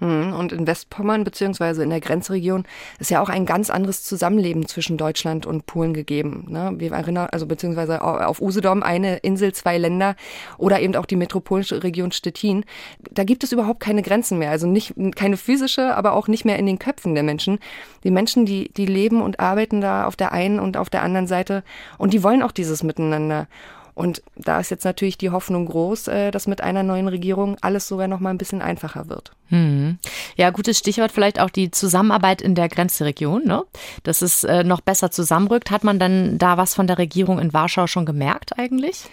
Hm, 0.00 0.32
und 0.32 0.52
in 0.52 0.66
Westpommern 0.66 1.24
beziehungsweise 1.24 1.82
in 1.82 1.90
der 1.90 2.00
Grenzregion 2.00 2.64
ist 2.98 3.10
ja 3.10 3.22
auch 3.22 3.28
ein 3.28 3.44
ganz 3.44 3.68
anderes 3.68 4.02
Zusammenleben 4.02 4.66
zwischen 4.66 4.96
Deutschland 4.96 5.44
und 5.44 5.66
Polen 5.66 5.92
gegeben. 5.92 6.46
Ne? 6.48 6.72
Wir 6.78 6.92
erinnern, 6.92 7.28
also 7.30 7.46
beziehungsweise 7.46 8.02
auf 8.02 8.40
Usedom 8.40 8.82
eine 8.82 9.18
Insel, 9.18 9.52
zwei 9.52 9.76
Länder 9.76 10.16
oder 10.56 10.80
eben 10.80 10.96
auch 10.96 11.04
die 11.04 11.16
metropolische 11.16 11.82
Region 11.82 12.12
Stettin. 12.12 12.64
Da 13.10 13.24
gibt 13.24 13.44
es 13.44 13.52
überhaupt 13.52 13.80
keine 13.80 14.02
Grenzen 14.02 14.38
mehr. 14.38 14.50
Also 14.50 14.66
nicht 14.66 14.94
keine 15.16 15.36
physische, 15.36 15.94
aber 15.94 16.14
auch 16.14 16.28
nicht 16.28 16.46
mehr 16.46 16.58
in 16.58 16.66
den 16.66 16.78
Köpfen 16.78 17.14
der 17.14 17.22
Menschen. 17.22 17.58
Die 18.02 18.10
Menschen, 18.10 18.46
die, 18.46 18.72
die 18.72 18.86
leben 18.86 19.20
und 19.20 19.38
arbeiten 19.38 19.82
da 19.82 20.06
auf 20.06 20.16
der 20.16 20.32
einen 20.32 20.60
und 20.60 20.78
auf 20.78 20.88
der 20.88 21.02
anderen 21.02 21.26
Seite 21.26 21.62
und 21.98 22.14
die 22.14 22.22
wollen 22.22 22.42
auch 22.42 22.52
dieses 22.52 22.82
Miteinander. 22.82 23.48
Und 23.94 24.22
da 24.36 24.60
ist 24.60 24.70
jetzt 24.70 24.84
natürlich 24.84 25.18
die 25.18 25.30
Hoffnung 25.30 25.66
groß, 25.66 26.08
äh, 26.08 26.30
dass 26.30 26.46
mit 26.46 26.60
einer 26.60 26.82
neuen 26.82 27.08
Regierung 27.08 27.56
alles 27.60 27.88
sogar 27.88 28.08
noch 28.08 28.20
mal 28.20 28.30
ein 28.30 28.38
bisschen 28.38 28.62
einfacher 28.62 29.08
wird. 29.08 29.32
Hm. 29.48 29.98
Ja, 30.36 30.50
gutes 30.50 30.78
Stichwort 30.78 31.12
vielleicht 31.12 31.40
auch 31.40 31.50
die 31.50 31.70
Zusammenarbeit 31.70 32.40
in 32.40 32.54
der 32.54 32.68
Grenzregion, 32.68 33.44
ne? 33.44 33.64
Dass 34.02 34.22
es 34.22 34.44
äh, 34.44 34.64
noch 34.64 34.80
besser 34.80 35.10
zusammenrückt. 35.10 35.70
Hat 35.70 35.84
man 35.84 35.98
dann 35.98 36.38
da 36.38 36.56
was 36.56 36.74
von 36.74 36.86
der 36.86 36.98
Regierung 36.98 37.38
in 37.38 37.52
Warschau 37.52 37.86
schon 37.86 38.06
gemerkt 38.06 38.58
eigentlich? 38.58 39.04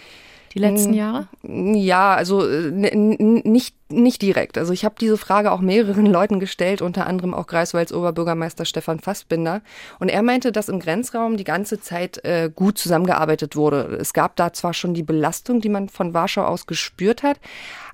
Die 0.57 0.63
letzten 0.63 0.93
Jahre? 0.93 1.27
Ja, 1.43 2.15
also 2.15 2.47
äh, 2.47 2.71
nicht, 2.71 3.75
nicht 3.89 4.21
direkt. 4.21 4.57
Also 4.57 4.73
ich 4.73 4.85
habe 4.85 4.95
diese 4.99 5.17
Frage 5.17 5.51
auch 5.51 5.61
mehreren 5.61 6.05
Leuten 6.11 6.39
gestellt, 6.39 6.81
unter 6.81 7.07
anderem 7.07 7.33
auch 7.33 7.47
Greifswalds 7.47 7.93
Oberbürgermeister 7.93 8.65
Stefan 8.65 8.99
Fassbinder. 8.99 9.61
Und 9.99 10.09
er 10.09 10.23
meinte, 10.23 10.51
dass 10.51 10.69
im 10.69 10.79
Grenzraum 10.79 11.37
die 11.37 11.43
ganze 11.43 11.79
Zeit 11.79 12.23
äh, 12.25 12.49
gut 12.53 12.77
zusammengearbeitet 12.77 13.55
wurde. 13.55 13.97
Es 13.99 14.13
gab 14.13 14.35
da 14.35 14.53
zwar 14.53 14.73
schon 14.73 14.93
die 14.93 15.03
Belastung, 15.03 15.61
die 15.61 15.69
man 15.69 15.89
von 15.89 16.13
Warschau 16.13 16.43
aus 16.43 16.67
gespürt 16.67 17.23
hat, 17.23 17.39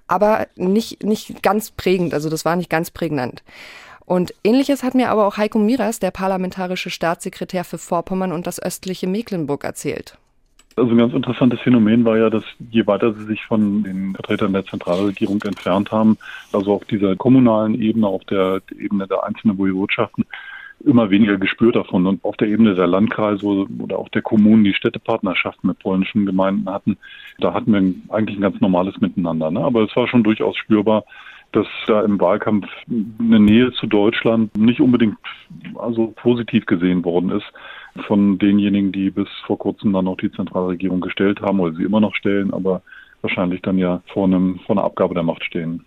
aber 0.08 0.48
nicht, 0.56 1.04
nicht 1.04 1.44
ganz 1.44 1.72
prägend. 1.72 2.14
Also 2.14 2.30
das 2.30 2.46
war 2.46 2.56
nicht 2.56 2.70
ganz 2.70 2.92
prägnant. 2.92 3.44
Und 4.06 4.34
ähnliches 4.44 4.84
hat 4.84 4.96
mir 4.96 5.10
aber 5.10 5.26
auch 5.26 5.38
Heiko 5.38 5.60
Miras, 5.60 6.00
der 6.00 6.12
parlamentarische 6.12 6.90
Staatssekretär 6.90 7.64
für 7.64 7.78
Vorpommern 7.78 8.32
und 8.32 8.48
das 8.48 8.62
östliche 8.62 9.08
Mecklenburg, 9.08 9.64
erzählt. 9.64 10.18
Also 10.76 10.92
ein 10.92 10.98
ganz 10.98 11.14
interessantes 11.14 11.60
Phänomen 11.60 12.04
war 12.04 12.18
ja, 12.18 12.30
dass 12.30 12.44
je 12.72 12.88
weiter 12.88 13.14
sie 13.14 13.26
sich 13.26 13.44
von 13.46 13.84
den 13.84 14.16
Vertretern 14.16 14.54
der 14.54 14.66
Zentralregierung 14.66 15.42
entfernt 15.44 15.92
haben, 15.92 16.18
also 16.52 16.74
auf 16.74 16.86
dieser 16.86 17.16
kommunalen 17.16 17.80
Ebene, 17.80 18.08
auf 18.08 18.24
der 18.26 18.62
Ebene 18.78 19.08
der 19.08 19.24
einzelnen 19.24 19.58
Woiwodschaften, 19.58 20.26
immer 20.84 21.10
weniger 21.10 21.38
gespürt 21.38 21.76
davon. 21.76 22.08
Und 22.08 22.24
auf 22.24 22.38
der 22.38 22.48
Ebene 22.48 22.76
der 22.76 22.88
Landkreise 22.88 23.46
oder 23.46 24.00
auch 24.00 24.10
der 24.10 24.22
Kommunen, 24.22 24.64
die 24.64 24.74
Städtepartnerschaften 24.74 25.68
mit 25.68 25.80
polnischen 25.80 26.26
Gemeinden 26.26 26.70
hatten, 26.70 26.98
da 27.40 27.54
hatten 27.54 27.72
wir 27.72 28.14
eigentlich 28.14 28.38
ein 28.38 28.42
ganz 28.42 28.60
normales 28.60 29.00
Miteinander. 29.00 29.52
Ne? 29.52 29.60
Aber 29.60 29.84
es 29.84 29.96
war 29.96 30.08
schon 30.08 30.24
durchaus 30.24 30.58
spürbar, 30.58 31.06
dass 31.52 31.68
da 31.86 32.02
im 32.02 32.20
Wahlkampf 32.20 32.68
eine 32.88 33.40
Nähe 33.40 33.72
zu 33.74 33.86
Deutschland 33.86 34.58
nicht 34.58 34.82
unbedingt 34.82 35.18
also 35.76 36.08
positiv 36.16 36.66
gesehen 36.66 37.06
worden 37.06 37.30
ist 37.30 37.46
von 38.08 38.40
denjenigen, 38.40 38.92
die 38.92 39.12
bis 39.12 39.28
vor 39.46 39.58
kurzem 39.58 39.94
dann 39.94 40.06
noch 40.06 40.18
die 40.18 40.32
Zentralregierung 40.32 41.02
gestellt 41.02 41.42
haben 41.42 41.60
oder 41.60 41.76
sie 41.76 41.84
immer 41.84 42.00
noch 42.00 42.16
stellen, 42.16 42.54
aber 42.54 42.82
wahrscheinlich 43.22 43.62
dann 43.62 43.78
ja 43.78 44.02
vor 44.12 44.26
einem 44.26 44.60
vor 44.66 44.76
einer 44.76 44.86
Abgabe 44.86 45.14
der 45.14 45.24
Macht 45.24 45.44
stehen. 45.44 45.86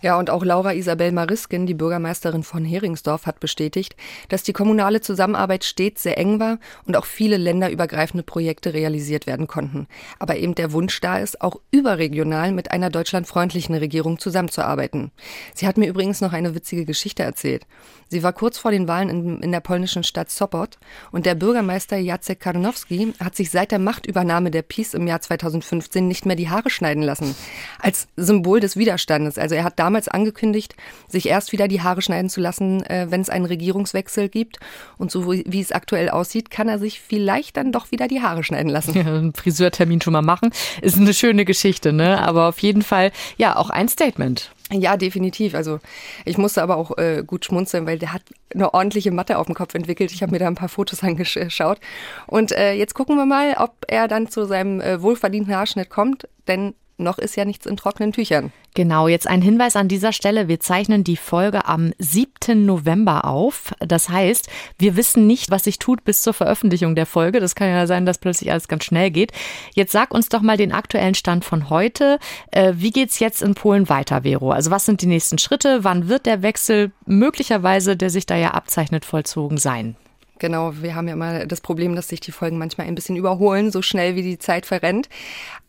Ja, 0.00 0.16
und 0.16 0.30
auch 0.30 0.44
Laura 0.44 0.74
Isabel 0.74 1.10
Mariskin, 1.10 1.66
die 1.66 1.74
Bürgermeisterin 1.74 2.44
von 2.44 2.64
Heringsdorf, 2.64 3.26
hat 3.26 3.40
bestätigt, 3.40 3.96
dass 4.28 4.44
die 4.44 4.52
kommunale 4.52 5.00
Zusammenarbeit 5.00 5.64
stets 5.64 6.04
sehr 6.04 6.18
eng 6.18 6.38
war 6.38 6.58
und 6.86 6.96
auch 6.96 7.04
viele 7.04 7.36
länderübergreifende 7.36 8.22
Projekte 8.22 8.74
realisiert 8.74 9.26
werden 9.26 9.48
konnten. 9.48 9.88
Aber 10.20 10.36
eben 10.36 10.54
der 10.54 10.70
Wunsch 10.70 11.00
da 11.00 11.18
ist, 11.18 11.40
auch 11.40 11.60
überregional 11.72 12.52
mit 12.52 12.70
einer 12.70 12.90
deutschlandfreundlichen 12.90 13.74
Regierung 13.74 14.20
zusammenzuarbeiten. 14.20 15.10
Sie 15.52 15.66
hat 15.66 15.76
mir 15.76 15.88
übrigens 15.88 16.20
noch 16.20 16.32
eine 16.32 16.54
witzige 16.54 16.84
Geschichte 16.84 17.24
erzählt. 17.24 17.66
Sie 18.06 18.22
war 18.22 18.32
kurz 18.32 18.56
vor 18.56 18.70
den 18.70 18.86
Wahlen 18.86 19.08
in, 19.10 19.42
in 19.42 19.52
der 19.52 19.60
polnischen 19.60 20.04
Stadt 20.04 20.30
Sopot 20.30 20.78
und 21.10 21.26
der 21.26 21.34
Bürgermeister 21.34 21.96
Jacek 21.96 22.38
Karnowski 22.38 23.14
hat 23.20 23.34
sich 23.34 23.50
seit 23.50 23.72
der 23.72 23.80
Machtübernahme 23.80 24.52
der 24.52 24.62
PiS 24.62 24.94
im 24.94 25.08
Jahr 25.08 25.20
2015 25.20 26.06
nicht 26.06 26.24
mehr 26.24 26.36
die 26.36 26.48
Haare 26.48 26.70
schneiden 26.70 27.02
lassen. 27.02 27.34
Als 27.80 28.06
Symbol 28.16 28.60
des 28.60 28.76
Widerstandes. 28.76 29.38
Also 29.38 29.56
er 29.56 29.64
hat 29.64 29.78
da 29.78 29.87
damals 29.88 30.08
angekündigt, 30.08 30.74
sich 31.08 31.28
erst 31.28 31.52
wieder 31.52 31.66
die 31.66 31.80
Haare 31.80 32.02
schneiden 32.02 32.28
zu 32.28 32.42
lassen, 32.42 32.84
äh, 32.84 33.06
wenn 33.08 33.22
es 33.22 33.30
einen 33.30 33.46
Regierungswechsel 33.46 34.28
gibt. 34.28 34.58
Und 34.98 35.10
so 35.10 35.32
wie, 35.32 35.60
es 35.60 35.72
aktuell 35.72 36.10
aussieht, 36.10 36.50
kann 36.50 36.68
er 36.68 36.78
sich 36.78 37.00
vielleicht 37.00 37.56
dann 37.56 37.72
doch 37.72 37.90
wieder 37.90 38.06
die 38.06 38.20
Haare 38.20 38.44
schneiden 38.44 38.68
lassen. 38.68 38.94
Ja, 38.94 39.06
einen 39.06 39.32
Friseurtermin 39.32 40.02
schon 40.02 40.12
mal 40.12 40.20
machen. 40.20 40.50
Ist 40.82 40.98
eine 40.98 41.14
schöne 41.14 41.46
Geschichte, 41.46 41.94
ne? 41.94 42.20
Aber 42.20 42.48
auf 42.48 42.58
jeden 42.58 42.82
Fall, 42.82 43.12
ja, 43.38 43.56
auch 43.56 43.70
ein 43.70 43.88
Statement. 43.88 44.50
Ja, 44.70 44.98
definitiv. 44.98 45.54
Also 45.54 45.80
ich 46.26 46.36
musste 46.36 46.62
aber 46.62 46.76
auch 46.76 46.98
äh, 46.98 47.24
gut 47.26 47.46
schmunzeln, 47.46 47.86
weil 47.86 47.98
der 47.98 48.12
hat 48.12 48.22
eine 48.52 48.74
ordentliche 48.74 49.10
Matte 49.10 49.38
auf 49.38 49.46
dem 49.46 49.54
Kopf 49.54 49.74
entwickelt. 49.74 50.12
Ich 50.12 50.20
habe 50.20 50.32
mir 50.32 50.38
da 50.38 50.46
ein 50.46 50.54
paar 50.54 50.68
Fotos 50.68 51.02
angeschaut. 51.02 51.78
Und 52.26 52.52
äh, 52.52 52.74
jetzt 52.74 52.92
gucken 52.92 53.16
wir 53.16 53.24
mal, 53.24 53.54
ob 53.58 53.72
er 53.88 54.08
dann 54.08 54.28
zu 54.28 54.44
seinem 54.44 54.82
äh, 54.82 55.00
wohlverdienten 55.00 55.54
Haarschnitt 55.54 55.88
kommt. 55.88 56.28
Denn 56.46 56.74
noch 56.98 57.18
ist 57.18 57.36
ja 57.36 57.44
nichts 57.44 57.66
in 57.66 57.76
trockenen 57.76 58.12
Tüchern. 58.12 58.52
Genau, 58.74 59.08
jetzt 59.08 59.26
ein 59.26 59.42
Hinweis 59.42 59.76
an 59.76 59.88
dieser 59.88 60.12
Stelle. 60.12 60.46
Wir 60.46 60.60
zeichnen 60.60 61.02
die 61.02 61.16
Folge 61.16 61.66
am 61.66 61.92
7. 61.98 62.64
November 62.64 63.24
auf. 63.24 63.72
Das 63.80 64.08
heißt, 64.08 64.48
wir 64.78 64.96
wissen 64.96 65.26
nicht, 65.26 65.50
was 65.50 65.64
sich 65.64 65.78
tut 65.78 66.04
bis 66.04 66.22
zur 66.22 66.32
Veröffentlichung 66.34 66.94
der 66.94 67.06
Folge. 67.06 67.40
Das 67.40 67.54
kann 67.54 67.68
ja 67.68 67.86
sein, 67.86 68.06
dass 68.06 68.18
plötzlich 68.18 68.50
alles 68.50 68.68
ganz 68.68 68.84
schnell 68.84 69.10
geht. 69.10 69.32
Jetzt 69.74 69.92
sag 69.92 70.14
uns 70.14 70.28
doch 70.28 70.42
mal 70.42 70.56
den 70.56 70.72
aktuellen 70.72 71.14
Stand 71.14 71.44
von 71.44 71.70
heute. 71.70 72.18
Äh, 72.50 72.74
wie 72.76 72.90
geht's 72.90 73.18
jetzt 73.18 73.42
in 73.42 73.54
Polen 73.54 73.88
weiter, 73.88 74.22
Vero? 74.22 74.50
Also 74.50 74.70
was 74.70 74.86
sind 74.86 75.02
die 75.02 75.06
nächsten 75.06 75.38
Schritte? 75.38 75.84
Wann 75.84 76.08
wird 76.08 76.26
der 76.26 76.42
Wechsel 76.42 76.92
möglicherweise, 77.06 77.96
der 77.96 78.10
sich 78.10 78.26
da 78.26 78.36
ja 78.36 78.52
abzeichnet, 78.52 79.04
vollzogen 79.04 79.58
sein? 79.58 79.96
Genau, 80.38 80.72
wir 80.80 80.94
haben 80.94 81.08
ja 81.08 81.14
immer 81.14 81.46
das 81.46 81.60
Problem, 81.60 81.94
dass 81.94 82.08
sich 82.08 82.20
die 82.20 82.32
Folgen 82.32 82.58
manchmal 82.58 82.86
ein 82.86 82.94
bisschen 82.94 83.16
überholen, 83.16 83.70
so 83.70 83.82
schnell 83.82 84.16
wie 84.16 84.22
die 84.22 84.38
Zeit 84.38 84.66
verrennt. 84.66 85.08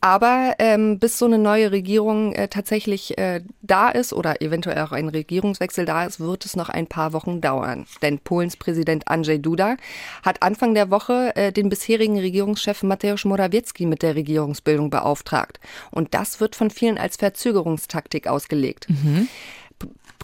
Aber 0.01 0.55
ähm, 0.59 0.97
bis 0.97 1.17
so 1.17 1.25
eine 1.25 1.37
neue 1.37 1.71
Regierung 1.71 2.31
äh, 2.33 2.47
tatsächlich 2.47 3.17
äh, 3.17 3.41
da 3.61 3.89
ist 3.89 4.13
oder 4.13 4.41
eventuell 4.41 4.81
auch 4.81 4.93
ein 4.93 5.09
Regierungswechsel 5.09 5.85
da 5.85 6.05
ist, 6.05 6.21
wird 6.21 6.45
es 6.45 6.55
noch 6.55 6.69
ein 6.69 6.87
paar 6.87 7.11
Wochen 7.11 7.41
dauern. 7.41 7.85
Denn 8.01 8.19
Polens 8.19 8.55
Präsident 8.55 9.07
Andrzej 9.09 9.39
Duda 9.39 9.75
hat 10.23 10.41
Anfang 10.41 10.73
der 10.73 10.89
Woche 10.89 11.35
äh, 11.35 11.51
den 11.51 11.67
bisherigen 11.67 12.17
Regierungschef 12.17 12.83
Mateusz 12.83 13.25
Morawiecki 13.25 13.85
mit 13.85 14.01
der 14.01 14.15
Regierungsbildung 14.15 14.89
beauftragt. 14.89 15.59
Und 15.91 16.13
das 16.13 16.39
wird 16.39 16.55
von 16.55 16.69
vielen 16.69 16.97
als 16.97 17.17
Verzögerungstaktik 17.17 18.27
ausgelegt. 18.27 18.87
Mhm. 18.89 19.27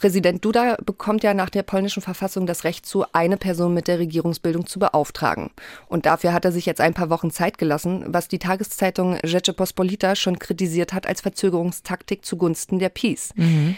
Präsident 0.06 0.46
Duda 0.46 0.78
bekommt 0.86 1.24
ja 1.24 1.34
nach 1.34 1.50
der 1.50 1.64
polnischen 1.64 2.04
Verfassung 2.04 2.46
das 2.46 2.64
Recht 2.64 2.86
zu, 2.86 3.06
eine 3.14 3.38
Person 3.38 3.74
mit 3.74 3.88
der 3.88 3.98
Regierungsbildung 3.98 4.68
zu 4.68 4.78
beauftragen. 4.78 5.50
Und 5.88 6.06
dafür 6.06 6.32
hat 6.32 6.46
er 6.46 6.52
sich 6.52 6.68
jetzt 6.68 6.80
ein 6.80 6.94
paar 6.94 7.10
Wochen 7.10 7.32
Zeit 7.32 7.58
gelassen, 7.58 8.06
was 8.10 8.28
die 8.28 8.38
Tageszeitung 8.38 9.18
Rzeczpospolita 9.24 10.16
schon 10.16 10.38
kritisiert 10.38 10.94
hat 10.94 11.08
als 11.08 11.22
Verzögerungstaktik 11.22 12.24
zugunsten 12.24 12.78
der 12.78 12.90
Peace. 12.90 13.34
Mhm. 13.36 13.78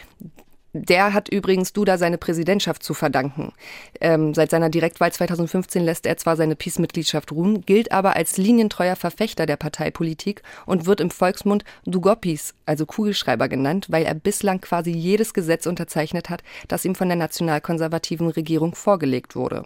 Der 0.74 1.14
hat 1.14 1.30
übrigens 1.30 1.74
Duda 1.74 1.98
seine 1.98 2.18
Präsidentschaft 2.18 2.84
zu 2.84 2.94
verdanken. 2.94 3.54
Ähm, 4.02 4.34
seit 4.34 4.52
seiner 4.52 4.70
Direktwahl 4.70 5.12
2015 5.12 5.84
lässt 5.84 6.06
er 6.06 6.18
zwar 6.18 6.36
seine 6.36 6.56
Peace-Mitgliedschaft 6.56 7.32
ruhen, 7.32 7.62
gilt 7.62 7.92
aber 7.92 8.16
als 8.16 8.38
linientreuer 8.38 8.96
Verfechter 8.96 9.46
der 9.46 9.58
Parteipolitik 9.58 10.44
und 10.66 10.86
wird 10.86 11.00
im 11.00 11.10
Volksmund 11.10 11.64
Dugopis, 11.86 12.54
also 12.66 12.86
Kugelschreiber 12.86 13.48
genannt, 13.48 13.88
weil 13.90 14.06
er 14.06 14.14
bislang 14.14 14.62
quasi 14.62 14.92
jedes 14.92 15.34
Gesetz 15.34 15.66
unterzeichnet 15.66 16.30
hat, 16.30 16.44
das 16.68 16.86
ihm 16.86 16.96
von 16.96 17.08
der 17.08 17.18
nationalkonservativen 17.18 18.30
Regierung 18.30 18.76
vorgelegt 18.76 19.36
wurde. 19.36 19.64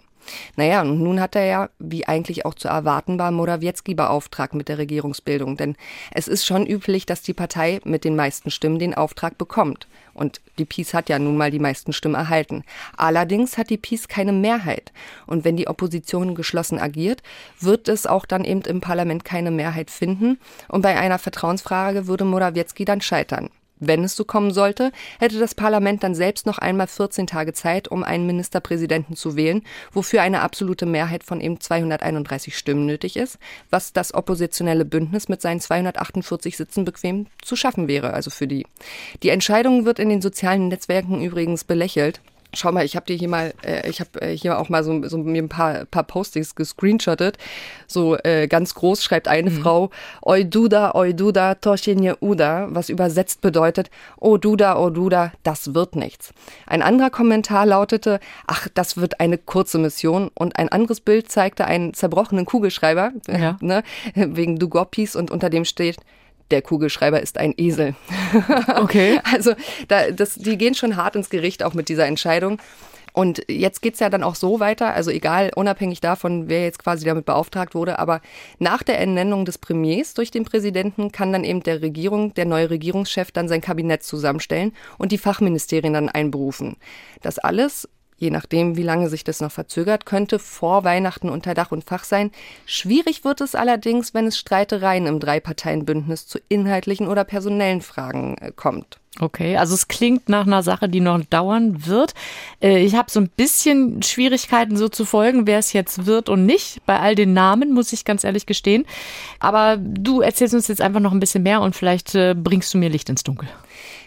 Naja, 0.56 0.82
und 0.82 1.02
nun 1.02 1.20
hat 1.20 1.36
er 1.36 1.44
ja, 1.44 1.70
wie 1.78 2.06
eigentlich 2.06 2.46
auch 2.46 2.54
zu 2.54 2.68
erwarten 2.68 3.18
war, 3.18 3.30
Morawiecki 3.30 3.94
beauftragt 3.94 4.54
mit 4.54 4.68
der 4.68 4.78
Regierungsbildung. 4.78 5.56
Denn 5.56 5.76
es 6.12 6.28
ist 6.28 6.46
schon 6.46 6.66
üblich, 6.66 7.06
dass 7.06 7.22
die 7.22 7.34
Partei 7.34 7.80
mit 7.84 8.04
den 8.04 8.16
meisten 8.16 8.50
Stimmen 8.50 8.78
den 8.78 8.94
Auftrag 8.94 9.38
bekommt. 9.38 9.86
Und 10.14 10.40
die 10.58 10.64
Peace 10.64 10.94
hat 10.94 11.08
ja 11.08 11.18
nun 11.18 11.36
mal 11.36 11.50
die 11.50 11.58
meisten 11.58 11.92
Stimmen 11.92 12.14
erhalten. 12.14 12.64
Allerdings 12.96 13.56
hat 13.56 13.70
die 13.70 13.78
Peace 13.78 14.08
keine 14.08 14.32
Mehrheit. 14.32 14.92
Und 15.26 15.44
wenn 15.44 15.56
die 15.56 15.68
Opposition 15.68 16.34
geschlossen 16.34 16.78
agiert, 16.78 17.22
wird 17.60 17.88
es 17.88 18.06
auch 18.06 18.26
dann 18.26 18.44
eben 18.44 18.62
im 18.62 18.80
Parlament 18.80 19.24
keine 19.24 19.50
Mehrheit 19.50 19.90
finden. 19.90 20.38
Und 20.68 20.82
bei 20.82 20.98
einer 20.98 21.18
Vertrauensfrage 21.18 22.06
würde 22.06 22.24
Morawiecki 22.24 22.84
dann 22.84 23.00
scheitern. 23.00 23.48
Wenn 23.84 24.04
es 24.04 24.14
so 24.14 24.24
kommen 24.24 24.52
sollte, 24.52 24.92
hätte 25.18 25.40
das 25.40 25.56
Parlament 25.56 26.04
dann 26.04 26.14
selbst 26.14 26.46
noch 26.46 26.58
einmal 26.58 26.86
14 26.86 27.26
Tage 27.26 27.52
Zeit, 27.52 27.88
um 27.88 28.04
einen 28.04 28.26
Ministerpräsidenten 28.26 29.16
zu 29.16 29.34
wählen, 29.34 29.64
wofür 29.90 30.22
eine 30.22 30.42
absolute 30.42 30.86
Mehrheit 30.86 31.24
von 31.24 31.40
eben 31.40 31.58
231 31.58 32.56
Stimmen 32.56 32.86
nötig 32.86 33.16
ist, 33.16 33.40
was 33.70 33.92
das 33.92 34.14
oppositionelle 34.14 34.84
Bündnis 34.84 35.28
mit 35.28 35.42
seinen 35.42 35.58
248 35.58 36.56
Sitzen 36.56 36.84
bequem 36.84 37.26
zu 37.42 37.56
schaffen 37.56 37.88
wäre, 37.88 38.12
also 38.12 38.30
für 38.30 38.46
die. 38.46 38.68
Die 39.24 39.30
Entscheidung 39.30 39.84
wird 39.84 39.98
in 39.98 40.10
den 40.10 40.22
sozialen 40.22 40.68
Netzwerken 40.68 41.20
übrigens 41.20 41.64
belächelt. 41.64 42.20
Schau 42.54 42.72
mal, 42.72 42.84
ich 42.84 42.96
habe 42.96 43.06
dir 43.06 43.16
hier 43.16 43.28
mal, 43.28 43.54
äh, 43.62 43.88
ich 43.88 44.00
habe 44.00 44.20
äh, 44.20 44.36
hier 44.36 44.58
auch 44.58 44.68
mal 44.68 44.84
so, 44.84 45.06
so 45.08 45.18
mir 45.18 45.42
ein 45.42 45.48
paar, 45.48 45.84
paar 45.86 46.02
Postings 46.04 46.54
gescreenshottet. 46.54 47.38
So 47.86 48.16
äh, 48.18 48.46
ganz 48.48 48.74
groß 48.74 49.02
schreibt 49.02 49.28
eine 49.28 49.50
mhm. 49.50 49.62
Frau, 49.62 49.90
Oi 50.24 50.44
Duda, 50.44 50.94
Oi 50.94 51.14
Duda, 51.14 51.54
Toshinje 51.54 52.16
Uda, 52.20 52.68
was 52.70 52.88
übersetzt 52.88 53.40
bedeutet, 53.40 53.90
Oh 54.20 54.36
Duda, 54.36 54.78
Oh 54.78 54.90
Duda, 54.90 55.32
das 55.42 55.74
wird 55.74 55.96
nichts. 55.96 56.32
Ein 56.66 56.82
anderer 56.82 57.10
Kommentar 57.10 57.66
lautete, 57.66 58.20
ach, 58.46 58.68
das 58.74 58.96
wird 58.96 59.20
eine 59.20 59.38
kurze 59.38 59.78
Mission. 59.78 60.30
Und 60.34 60.58
ein 60.58 60.68
anderes 60.68 61.00
Bild 61.00 61.30
zeigte 61.30 61.64
einen 61.64 61.94
zerbrochenen 61.94 62.44
Kugelschreiber, 62.44 63.12
ja. 63.28 63.56
ne, 63.60 63.82
wegen 64.14 64.58
Dugopis 64.58 65.16
und 65.16 65.30
unter 65.30 65.50
dem 65.50 65.64
steht, 65.64 65.96
der 66.52 66.62
Kugelschreiber 66.62 67.20
ist 67.20 67.38
ein 67.38 67.54
Esel. 67.56 67.94
Okay. 68.76 69.20
also 69.32 69.52
da, 69.88 70.10
das, 70.10 70.34
die 70.34 70.56
gehen 70.56 70.74
schon 70.74 70.96
hart 70.96 71.16
ins 71.16 71.30
Gericht 71.30 71.62
auch 71.62 71.74
mit 71.74 71.88
dieser 71.88 72.06
Entscheidung. 72.06 72.58
Und 73.12 73.42
jetzt 73.48 73.82
geht's 73.82 74.00
ja 74.00 74.08
dann 74.08 74.22
auch 74.22 74.34
so 74.34 74.58
weiter, 74.58 74.94
also 74.94 75.10
egal, 75.10 75.50
unabhängig 75.54 76.00
davon, 76.00 76.48
wer 76.48 76.62
jetzt 76.62 76.78
quasi 76.78 77.04
damit 77.04 77.26
beauftragt 77.26 77.74
wurde, 77.74 77.98
aber 77.98 78.22
nach 78.58 78.82
der 78.82 78.98
Ernennung 78.98 79.44
des 79.44 79.58
Premiers 79.58 80.14
durch 80.14 80.30
den 80.30 80.44
Präsidenten 80.44 81.12
kann 81.12 81.32
dann 81.32 81.44
eben 81.44 81.62
der 81.62 81.82
Regierung, 81.82 82.32
der 82.34 82.46
neue 82.46 82.70
Regierungschef 82.70 83.30
dann 83.30 83.48
sein 83.48 83.60
Kabinett 83.60 84.02
zusammenstellen 84.02 84.72
und 84.96 85.12
die 85.12 85.18
Fachministerien 85.18 85.92
dann 85.92 86.08
einberufen. 86.08 86.76
Das 87.20 87.38
alles 87.38 87.88
je 88.16 88.30
nachdem, 88.30 88.76
wie 88.76 88.82
lange 88.82 89.08
sich 89.08 89.24
das 89.24 89.40
noch 89.40 89.52
verzögert, 89.52 90.06
könnte 90.06 90.38
vor 90.38 90.84
Weihnachten 90.84 91.28
unter 91.28 91.54
Dach 91.54 91.72
und 91.72 91.84
Fach 91.84 92.04
sein. 92.04 92.30
Schwierig 92.66 93.24
wird 93.24 93.40
es 93.40 93.54
allerdings, 93.54 94.14
wenn 94.14 94.26
es 94.26 94.38
Streitereien 94.38 95.06
im 95.06 95.20
Dreiparteienbündnis 95.20 96.26
zu 96.26 96.38
inhaltlichen 96.48 97.08
oder 97.08 97.24
personellen 97.24 97.80
Fragen 97.80 98.36
äh, 98.38 98.52
kommt. 98.54 98.98
Okay, 99.20 99.58
also 99.58 99.74
es 99.74 99.88
klingt 99.88 100.30
nach 100.30 100.46
einer 100.46 100.62
Sache, 100.62 100.88
die 100.88 101.00
noch 101.00 101.22
dauern 101.24 101.86
wird. 101.86 102.14
Äh, 102.62 102.82
ich 102.82 102.94
habe 102.94 103.10
so 103.10 103.20
ein 103.20 103.28
bisschen 103.28 104.02
Schwierigkeiten, 104.02 104.78
so 104.78 104.88
zu 104.88 105.04
folgen, 105.04 105.46
wer 105.46 105.58
es 105.58 105.74
jetzt 105.74 106.06
wird 106.06 106.30
und 106.30 106.46
nicht. 106.46 106.80
Bei 106.86 106.98
all 106.98 107.14
den 107.14 107.34
Namen, 107.34 107.74
muss 107.74 107.92
ich 107.92 108.06
ganz 108.06 108.24
ehrlich 108.24 108.46
gestehen. 108.46 108.86
Aber 109.38 109.76
du 109.76 110.22
erzählst 110.22 110.54
uns 110.54 110.68
jetzt 110.68 110.80
einfach 110.80 111.00
noch 111.00 111.12
ein 111.12 111.20
bisschen 111.20 111.42
mehr 111.42 111.60
und 111.60 111.76
vielleicht 111.76 112.14
äh, 112.14 112.34
bringst 112.34 112.72
du 112.72 112.78
mir 112.78 112.88
Licht 112.88 113.10
ins 113.10 113.22
Dunkel. 113.22 113.48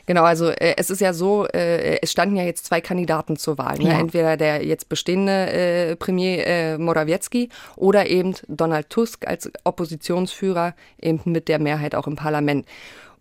Genau, 0.05 0.23
also 0.23 0.49
äh, 0.49 0.75
es 0.77 0.89
ist 0.89 1.01
ja 1.01 1.13
so, 1.13 1.47
äh, 1.47 1.99
es 2.01 2.11
standen 2.11 2.35
ja 2.35 2.43
jetzt 2.43 2.65
zwei 2.65 2.81
Kandidaten 2.81 3.37
zur 3.37 3.57
Wahl. 3.57 3.77
Ne? 3.77 3.89
Ja. 3.89 3.99
Entweder 3.99 4.37
der 4.37 4.65
jetzt 4.65 4.89
bestehende 4.89 5.51
äh, 5.51 5.95
Premier 5.95 6.45
äh, 6.45 6.77
Morawiecki 6.77 7.49
oder 7.75 8.07
eben 8.07 8.35
Donald 8.47 8.89
Tusk 8.89 9.27
als 9.27 9.51
Oppositionsführer 9.63 10.75
eben 11.01 11.21
mit 11.25 11.47
der 11.47 11.59
Mehrheit 11.59 11.95
auch 11.95 12.07
im 12.07 12.15
Parlament. 12.15 12.65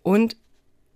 Und 0.02 0.36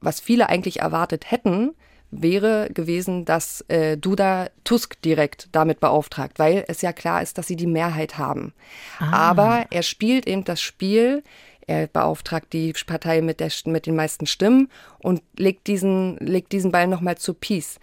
was 0.01 0.21
viele 0.21 0.49
eigentlich 0.49 0.81
erwartet 0.81 1.31
hätten, 1.31 1.75
wäre 2.11 2.71
gewesen, 2.73 3.25
dass 3.25 3.63
äh, 3.69 3.97
Duda 3.97 4.49
Tusk 4.65 5.01
direkt 5.03 5.49
damit 5.53 5.81
beauftragt, 5.81 6.39
weil 6.39 6.65
es 6.69 6.83
ja 6.83 6.93
klar 6.93 7.23
ist, 7.23 7.37
dass 7.37 7.47
sie 7.47 7.57
die 7.57 7.67
Mehrheit 7.67 8.17
haben. 8.17 8.55
Ah. 8.99 9.31
Aber 9.31 9.67
er 9.71 9.83
spielt 9.83 10.27
eben 10.27 10.45
das 10.45 10.61
Spiel, 10.61 11.23
er 11.69 11.87
beauftragt 11.87 12.53
die 12.53 12.73
Partei 12.87 13.21
mit, 13.21 13.41
der, 13.41 13.53
mit 13.67 13.87
den 13.87 13.95
meisten 13.95 14.27
Stimmen 14.27 14.69
und 14.99 15.23
legt 15.37 15.67
diesen, 15.67 16.17
legt 16.19 16.53
diesen 16.53 16.73
Ball 16.73 16.87
nochmal 16.87 17.19
zu 17.19 17.35
Peace. 17.35 17.79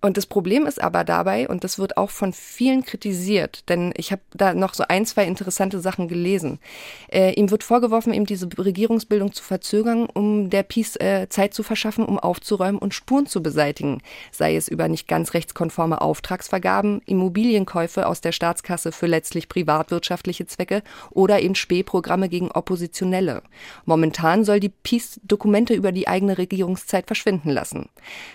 Und 0.00 0.16
das 0.16 0.26
Problem 0.26 0.66
ist 0.66 0.80
aber 0.80 1.02
dabei, 1.02 1.48
und 1.48 1.64
das 1.64 1.78
wird 1.78 1.96
auch 1.96 2.10
von 2.10 2.32
vielen 2.32 2.84
kritisiert, 2.84 3.68
denn 3.68 3.92
ich 3.96 4.12
habe 4.12 4.22
da 4.32 4.54
noch 4.54 4.74
so 4.74 4.84
ein, 4.88 5.04
zwei 5.06 5.24
interessante 5.24 5.80
Sachen 5.80 6.06
gelesen. 6.06 6.60
Äh, 7.12 7.32
ihm 7.32 7.50
wird 7.50 7.64
vorgeworfen, 7.64 8.14
eben 8.14 8.24
diese 8.24 8.48
Regierungsbildung 8.56 9.32
zu 9.32 9.42
verzögern, 9.42 10.06
um 10.06 10.50
der 10.50 10.62
Peace 10.62 10.94
äh, 10.96 11.28
Zeit 11.28 11.52
zu 11.52 11.64
verschaffen, 11.64 12.04
um 12.04 12.18
aufzuräumen 12.18 12.78
und 12.78 12.94
Spuren 12.94 13.26
zu 13.26 13.42
beseitigen, 13.42 14.00
sei 14.30 14.54
es 14.54 14.68
über 14.68 14.86
nicht 14.86 15.08
ganz 15.08 15.34
rechtskonforme 15.34 16.00
Auftragsvergaben, 16.00 17.02
Immobilienkäufe 17.06 18.06
aus 18.06 18.20
der 18.20 18.32
Staatskasse 18.32 18.92
für 18.92 19.06
letztlich 19.06 19.48
privatwirtschaftliche 19.48 20.46
Zwecke 20.46 20.82
oder 21.10 21.40
eben 21.40 21.56
Spähprogramme 21.56 22.28
gegen 22.28 22.52
Oppositionelle. 22.52 23.42
Momentan 23.84 24.44
soll 24.44 24.60
die 24.60 24.68
Peace 24.68 25.20
Dokumente 25.24 25.74
über 25.74 25.90
die 25.90 26.06
eigene 26.06 26.38
Regierungszeit 26.38 27.06
verschwinden 27.06 27.50
lassen. 27.50 27.88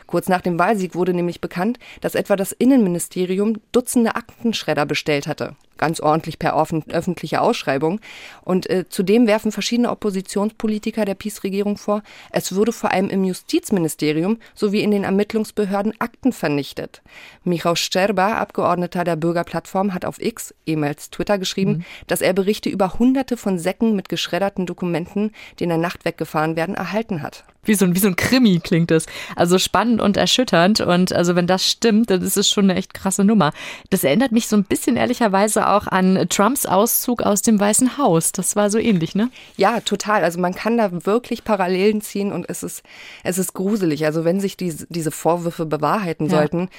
Kurz 0.07 0.27
nach 0.27 0.41
dem 0.41 0.59
Wahlsieg 0.59 0.95
wurde 0.95 1.13
nämlich 1.13 1.39
bekannt, 1.53 1.77
dass 2.01 2.15
etwa 2.15 2.35
das 2.35 2.51
Innenministerium 2.51 3.57
Dutzende 3.71 4.15
Aktenschredder 4.15 4.87
bestellt 4.87 5.27
hatte 5.27 5.55
ganz 5.83 5.99
ordentlich 5.99 6.39
per 6.39 6.55
öffentliche 6.55 7.41
Ausschreibung. 7.41 7.99
Und 8.45 8.69
äh, 8.69 8.85
zudem 8.87 9.27
werfen 9.27 9.51
verschiedene 9.51 9.89
Oppositionspolitiker 9.89 11.03
der 11.03 11.15
PiS-Regierung 11.15 11.75
vor, 11.75 12.03
es 12.31 12.55
würde 12.55 12.71
vor 12.71 12.91
allem 12.91 13.09
im 13.09 13.25
Justizministerium 13.25 14.37
sowie 14.55 14.79
in 14.79 14.91
den 14.91 15.03
Ermittlungsbehörden 15.03 15.93
Akten 15.99 16.31
vernichtet. 16.31 17.01
Michał 17.43 17.75
Szczerba, 17.75 18.35
Abgeordneter 18.35 19.03
der 19.03 19.17
Bürgerplattform, 19.17 19.93
hat 19.93 20.05
auf 20.05 20.21
X, 20.21 20.53
ehemals 20.65 21.09
Twitter, 21.09 21.37
geschrieben, 21.37 21.71
mhm. 21.71 21.83
dass 22.07 22.21
er 22.21 22.31
Berichte 22.31 22.69
über 22.69 22.97
Hunderte 22.97 23.35
von 23.35 23.59
Säcken 23.59 23.93
mit 23.93 24.07
geschredderten 24.07 24.65
Dokumenten, 24.65 25.31
die 25.59 25.65
in 25.65 25.69
der 25.69 25.77
Nacht 25.77 26.05
weggefahren 26.05 26.55
werden, 26.55 26.75
erhalten 26.75 27.21
hat. 27.21 27.43
Wie 27.65 27.75
so, 27.75 27.85
ein, 27.85 27.95
wie 27.95 27.99
so 27.99 28.07
ein 28.07 28.17
Krimi 28.17 28.59
klingt 28.59 28.91
es. 28.91 29.05
Also 29.37 29.57
spannend 29.57 30.01
und 30.01 30.17
erschütternd. 30.17 30.81
Und 30.81 31.13
also 31.13 31.35
wenn 31.35 31.47
das 31.47 31.65
stimmt, 31.65 32.09
dann 32.09 32.21
ist 32.21 32.35
es 32.35 32.49
schon 32.49 32.65
eine 32.69 32.77
echt 32.77 32.93
krasse 32.93 33.23
Nummer. 33.23 33.53
Das 33.89 34.03
erinnert 34.03 34.33
mich 34.33 34.47
so 34.47 34.57
ein 34.57 34.65
bisschen 34.65 34.97
ehrlicherweise 34.97 35.67
auch 35.75 35.87
an 35.87 36.27
Trumps 36.29 36.65
Auszug 36.65 37.21
aus 37.23 37.41
dem 37.41 37.59
Weißen 37.59 37.97
Haus. 37.97 38.31
Das 38.31 38.55
war 38.55 38.69
so 38.69 38.77
ähnlich, 38.77 39.15
ne? 39.15 39.29
Ja, 39.57 39.79
total. 39.81 40.23
Also 40.23 40.39
man 40.39 40.55
kann 40.55 40.77
da 40.77 41.05
wirklich 41.05 41.43
Parallelen 41.43 42.01
ziehen 42.01 42.31
und 42.31 42.49
es 42.49 42.63
ist, 42.63 42.83
es 43.23 43.37
ist 43.37 43.53
gruselig. 43.53 44.05
Also 44.05 44.25
wenn 44.25 44.39
sich 44.39 44.57
diese, 44.57 44.85
diese 44.89 45.11
Vorwürfe 45.11 45.65
bewahrheiten 45.65 46.25
ja. 46.25 46.37
sollten, 46.37 46.69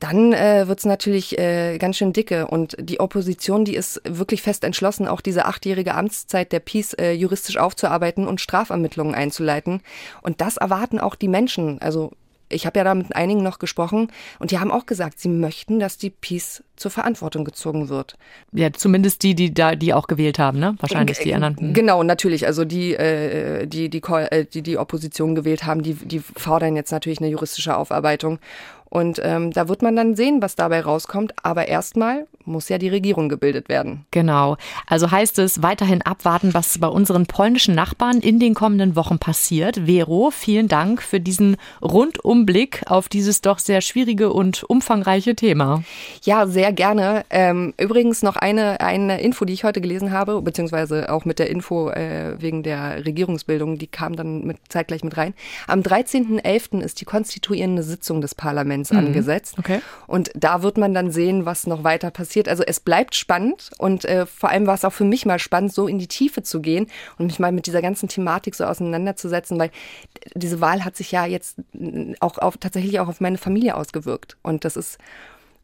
dann 0.00 0.32
äh, 0.32 0.68
wird 0.68 0.80
es 0.80 0.84
natürlich 0.84 1.38
äh, 1.38 1.78
ganz 1.78 1.96
schön 1.96 2.12
dicke. 2.12 2.46
Und 2.46 2.76
die 2.78 3.00
Opposition, 3.00 3.64
die 3.64 3.74
ist 3.74 4.02
wirklich 4.04 4.42
fest 4.42 4.64
entschlossen, 4.64 5.08
auch 5.08 5.20
diese 5.20 5.46
achtjährige 5.46 5.94
Amtszeit 5.94 6.52
der 6.52 6.60
Peace 6.60 6.94
äh, 6.94 7.12
juristisch 7.12 7.56
aufzuarbeiten 7.56 8.26
und 8.26 8.40
Strafermittlungen 8.40 9.14
einzuleiten. 9.14 9.80
Und 10.22 10.40
das 10.40 10.56
erwarten 10.56 10.98
auch 10.98 11.14
die 11.14 11.28
Menschen. 11.28 11.80
Also 11.80 12.12
ich 12.48 12.66
habe 12.66 12.78
ja 12.78 12.84
da 12.84 12.94
mit 12.94 13.14
einigen 13.14 13.42
noch 13.42 13.58
gesprochen 13.58 14.08
und 14.38 14.50
die 14.50 14.58
haben 14.58 14.70
auch 14.70 14.86
gesagt, 14.86 15.18
sie 15.18 15.28
möchten, 15.28 15.80
dass 15.80 15.96
die 15.96 16.10
Peace 16.10 16.62
zur 16.76 16.90
Verantwortung 16.90 17.44
gezogen 17.44 17.88
wird. 17.88 18.16
Ja, 18.52 18.72
zumindest 18.72 19.22
die, 19.22 19.34
die 19.34 19.54
da, 19.54 19.74
die 19.74 19.94
auch 19.94 20.06
gewählt 20.06 20.38
haben, 20.38 20.58
ne? 20.58 20.76
Wahrscheinlich 20.80 21.18
die 21.18 21.34
anderen. 21.34 21.56
Hm. 21.56 21.72
Genau, 21.72 22.02
natürlich. 22.02 22.46
Also 22.46 22.64
die, 22.64 22.94
äh, 22.94 23.66
die, 23.66 23.88
die, 23.88 24.02
äh, 24.02 24.44
die, 24.44 24.62
die 24.62 24.78
Opposition 24.78 25.34
gewählt 25.34 25.64
haben, 25.64 25.82
die, 25.82 25.94
die 25.94 26.20
fordern 26.20 26.76
jetzt 26.76 26.90
natürlich 26.90 27.20
eine 27.20 27.28
juristische 27.28 27.76
Aufarbeitung. 27.76 28.38
Und 28.94 29.20
ähm, 29.24 29.50
da 29.50 29.68
wird 29.68 29.82
man 29.82 29.96
dann 29.96 30.14
sehen, 30.14 30.40
was 30.40 30.54
dabei 30.54 30.80
rauskommt. 30.80 31.34
Aber 31.42 31.66
erstmal 31.66 32.28
muss 32.44 32.68
ja 32.68 32.78
die 32.78 32.88
Regierung 32.88 33.28
gebildet 33.28 33.68
werden. 33.68 34.06
Genau. 34.12 34.56
Also 34.86 35.10
heißt 35.10 35.40
es 35.40 35.64
weiterhin 35.64 36.00
abwarten, 36.02 36.54
was 36.54 36.78
bei 36.78 36.86
unseren 36.86 37.26
polnischen 37.26 37.74
Nachbarn 37.74 38.20
in 38.20 38.38
den 38.38 38.54
kommenden 38.54 38.94
Wochen 38.94 39.18
passiert. 39.18 39.86
Vero, 39.86 40.30
vielen 40.30 40.68
Dank 40.68 41.02
für 41.02 41.18
diesen 41.18 41.56
Rundumblick 41.82 42.82
auf 42.86 43.08
dieses 43.08 43.40
doch 43.40 43.58
sehr 43.58 43.80
schwierige 43.80 44.32
und 44.32 44.62
umfangreiche 44.62 45.34
Thema. 45.34 45.82
Ja, 46.22 46.46
sehr 46.46 46.72
gerne. 46.72 47.24
Ähm, 47.30 47.74
übrigens 47.80 48.22
noch 48.22 48.36
eine, 48.36 48.80
eine 48.80 49.20
Info, 49.20 49.44
die 49.44 49.54
ich 49.54 49.64
heute 49.64 49.80
gelesen 49.80 50.12
habe, 50.12 50.40
beziehungsweise 50.40 51.10
auch 51.10 51.24
mit 51.24 51.40
der 51.40 51.50
Info 51.50 51.90
äh, 51.90 52.40
wegen 52.40 52.62
der 52.62 53.04
Regierungsbildung, 53.04 53.76
die 53.76 53.88
kam 53.88 54.14
dann 54.14 54.44
mit, 54.44 54.58
zeitgleich 54.68 55.02
mit 55.02 55.16
rein. 55.16 55.34
Am 55.66 55.80
13.11. 55.80 56.80
ist 56.80 57.00
die 57.00 57.04
konstituierende 57.04 57.82
Sitzung 57.82 58.20
des 58.20 58.36
Parlaments 58.36 58.83
Parlaments 58.84 58.92
mhm. 58.92 58.98
angesetzt. 58.98 59.54
Okay. 59.58 59.80
Und 60.06 60.30
da 60.34 60.62
wird 60.62 60.78
man 60.78 60.94
dann 60.94 61.10
sehen, 61.10 61.46
was 61.46 61.66
noch 61.66 61.84
weiter 61.84 62.10
passiert. 62.10 62.48
Also 62.48 62.62
es 62.64 62.80
bleibt 62.80 63.14
spannend 63.14 63.70
und 63.78 64.04
äh, 64.04 64.26
vor 64.26 64.50
allem 64.50 64.66
war 64.66 64.74
es 64.74 64.84
auch 64.84 64.92
für 64.92 65.04
mich 65.04 65.26
mal 65.26 65.38
spannend, 65.38 65.72
so 65.72 65.86
in 65.86 65.98
die 65.98 66.08
Tiefe 66.08 66.42
zu 66.42 66.60
gehen 66.60 66.86
und 67.18 67.26
mich 67.26 67.38
mal 67.38 67.52
mit 67.52 67.66
dieser 67.66 67.82
ganzen 67.82 68.08
Thematik 68.08 68.54
so 68.54 68.64
auseinanderzusetzen, 68.64 69.58
weil 69.58 69.70
diese 70.34 70.60
Wahl 70.60 70.84
hat 70.84 70.96
sich 70.96 71.12
ja 71.12 71.26
jetzt 71.26 71.56
auch 72.20 72.38
auf, 72.38 72.56
tatsächlich 72.58 73.00
auch 73.00 73.08
auf 73.08 73.20
meine 73.20 73.38
Familie 73.38 73.76
ausgewirkt. 73.76 74.36
Und 74.42 74.64
das 74.64 74.76
ist 74.76 74.98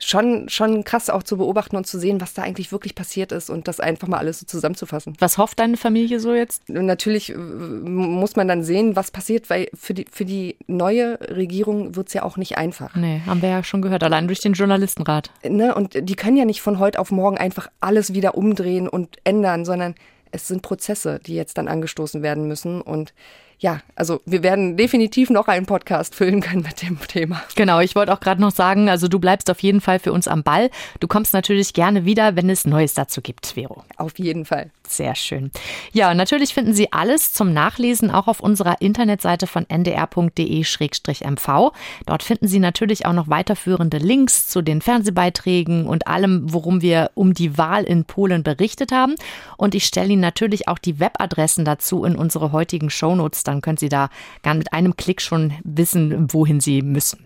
schon, 0.00 0.48
schon 0.48 0.84
krass 0.84 1.10
auch 1.10 1.22
zu 1.22 1.36
beobachten 1.36 1.76
und 1.76 1.86
zu 1.86 1.98
sehen, 1.98 2.20
was 2.20 2.34
da 2.34 2.42
eigentlich 2.42 2.72
wirklich 2.72 2.94
passiert 2.94 3.32
ist 3.32 3.50
und 3.50 3.68
das 3.68 3.80
einfach 3.80 4.08
mal 4.08 4.18
alles 4.18 4.40
so 4.40 4.46
zusammenzufassen. 4.46 5.14
Was 5.18 5.38
hofft 5.38 5.58
deine 5.58 5.76
Familie 5.76 6.20
so 6.20 6.34
jetzt? 6.34 6.68
Natürlich 6.68 7.30
äh, 7.30 7.36
muss 7.36 8.36
man 8.36 8.48
dann 8.48 8.64
sehen, 8.64 8.96
was 8.96 9.10
passiert, 9.10 9.50
weil 9.50 9.68
für 9.74 9.94
die, 9.94 10.06
für 10.10 10.24
die 10.24 10.56
neue 10.66 11.18
Regierung 11.20 11.96
wird 11.96 12.08
es 12.08 12.14
ja 12.14 12.22
auch 12.22 12.36
nicht 12.36 12.56
einfach. 12.56 12.94
Nee, 12.96 13.22
haben 13.26 13.42
wir 13.42 13.50
ja 13.50 13.62
schon 13.62 13.82
gehört, 13.82 14.02
allein 14.02 14.26
durch 14.26 14.40
den 14.40 14.54
Journalistenrat. 14.54 15.30
Ne, 15.46 15.74
und 15.74 16.08
die 16.08 16.16
können 16.16 16.36
ja 16.36 16.44
nicht 16.44 16.62
von 16.62 16.78
heute 16.78 16.98
auf 16.98 17.10
morgen 17.10 17.38
einfach 17.38 17.68
alles 17.80 18.14
wieder 18.14 18.34
umdrehen 18.34 18.88
und 18.88 19.18
ändern, 19.24 19.64
sondern 19.64 19.94
es 20.32 20.48
sind 20.48 20.62
Prozesse, 20.62 21.20
die 21.24 21.34
jetzt 21.34 21.58
dann 21.58 21.68
angestoßen 21.68 22.22
werden 22.22 22.46
müssen 22.48 22.80
und 22.80 23.12
ja, 23.61 23.81
also 23.94 24.20
wir 24.25 24.42
werden 24.42 24.77
definitiv 24.77 25.29
noch 25.31 25.46
einen 25.46 25.66
Podcast 25.66 26.14
füllen 26.14 26.40
können 26.40 26.62
mit 26.62 26.83
dem 26.83 26.99
Thema. 27.07 27.42
Genau, 27.57 27.81
ich 27.81 27.94
wollte 27.94 28.12
auch 28.12 28.20
gerade 28.20 28.40
noch 28.40 28.53
sagen, 28.53 28.88
also 28.88 29.07
du 29.07 29.18
bleibst 29.18 29.51
auf 29.51 29.61
jeden 29.61 29.83
Fall 29.83 29.99
für 29.99 30.12
uns 30.12 30.27
am 30.29 30.42
Ball. 30.42 30.70
Du 30.99 31.07
kommst 31.07 31.35
natürlich 31.35 31.75
gerne 31.75 32.07
wieder, 32.07 32.37
wenn 32.37 32.49
es 32.49 32.64
Neues 32.64 32.94
dazu 32.94 33.20
gibt, 33.20 33.46
Vero. 33.46 33.85
Auf 33.96 34.18
jeden 34.18 34.46
Fall. 34.46 34.70
Sehr 34.90 35.14
schön. 35.14 35.53
Ja, 35.92 36.12
natürlich 36.14 36.53
finden 36.53 36.74
Sie 36.74 36.92
alles 36.92 37.33
zum 37.33 37.53
Nachlesen 37.53 38.11
auch 38.11 38.26
auf 38.26 38.40
unserer 38.40 38.81
Internetseite 38.81 39.46
von 39.46 39.64
ndr.de-mv. 39.68 41.72
Dort 42.07 42.22
finden 42.24 42.48
Sie 42.48 42.59
natürlich 42.59 43.07
auch 43.07 43.12
noch 43.12 43.29
weiterführende 43.29 43.98
Links 43.98 44.48
zu 44.48 44.62
den 44.62 44.83
Fernsehbeiträgen 44.83 45.87
und 45.87 46.09
allem, 46.09 46.53
worum 46.53 46.83
wir 46.83 47.12
um 47.14 47.35
die 47.35 47.57
Wahl 47.57 47.85
in 47.85 48.05
Polen 48.05 48.42
berichtet 48.42 48.90
haben. 48.90 49.14
Und 49.57 49.76
ich 49.76 49.85
stelle 49.85 50.09
Ihnen 50.09 50.22
natürlich 50.22 50.66
auch 50.66 50.79
die 50.79 50.98
Webadressen 50.98 51.64
dazu 51.64 52.05
in 52.05 52.16
unsere 52.16 52.50
heutigen 52.50 52.90
Shownotes. 52.90 53.44
Dann 53.44 53.61
können 53.61 53.79
Sie 53.79 53.88
da 53.88 54.11
mit 54.44 54.72
einem 54.72 54.96
Klick 54.96 55.22
schon 55.22 55.53
wissen, 55.62 56.33
wohin 56.33 56.59
Sie 56.59 56.83
müssen. 56.83 57.24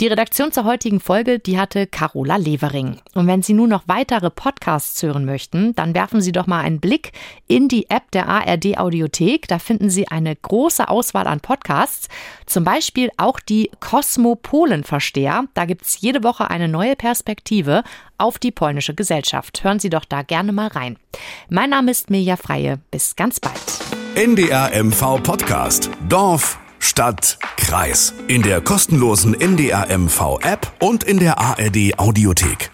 Die 0.00 0.08
Redaktion 0.08 0.50
zur 0.50 0.64
heutigen 0.64 0.98
Folge, 0.98 1.38
die 1.38 1.60
hatte 1.60 1.86
Carola 1.86 2.34
Levering. 2.34 2.98
Und 3.14 3.28
wenn 3.28 3.42
Sie 3.42 3.54
nun 3.54 3.68
noch 3.68 3.84
weitere 3.86 4.30
Podcasts 4.30 5.00
hören 5.00 5.24
möchten, 5.24 5.76
dann 5.76 5.94
werfen 5.94 6.20
Sie 6.20 6.32
doch 6.32 6.48
mal 6.48 6.62
einen 6.62 6.80
Blick 6.80 7.03
Blick 7.04 7.12
in 7.46 7.68
die 7.68 7.90
App 7.90 8.10
der 8.12 8.28
ARD 8.28 8.78
Audiothek. 8.78 9.48
Da 9.48 9.58
finden 9.58 9.90
Sie 9.90 10.08
eine 10.08 10.34
große 10.34 10.88
Auswahl 10.88 11.26
an 11.26 11.40
Podcasts, 11.40 12.08
zum 12.46 12.64
Beispiel 12.64 13.10
auch 13.16 13.38
die 13.40 13.70
Kosmopolen-Versteher. 13.80 15.44
Da 15.54 15.64
gibt 15.66 15.82
es 15.82 16.00
jede 16.00 16.22
Woche 16.22 16.50
eine 16.50 16.68
neue 16.68 16.96
Perspektive 16.96 17.82
auf 18.18 18.38
die 18.38 18.50
polnische 18.50 18.94
Gesellschaft. 18.94 19.62
Hören 19.62 19.78
Sie 19.78 19.90
doch 19.90 20.04
da 20.04 20.22
gerne 20.22 20.52
mal 20.52 20.68
rein. 20.68 20.96
Mein 21.48 21.70
Name 21.70 21.90
ist 21.90 22.10
Mirja 22.10 22.36
Freie. 22.36 22.80
Bis 22.90 23.14
ganz 23.16 23.40
bald. 23.40 23.54
NDR 24.14 24.70
MV 24.82 25.22
Podcast. 25.22 25.90
Dorf, 26.08 26.58
Stadt, 26.78 27.38
Kreis. 27.56 28.14
In 28.28 28.42
der 28.42 28.60
kostenlosen 28.60 29.38
NDR 29.38 29.86
MV 29.96 30.38
App 30.42 30.72
und 30.80 31.04
in 31.04 31.18
der 31.18 31.38
ARD 31.38 31.98
Audiothek. 31.98 32.73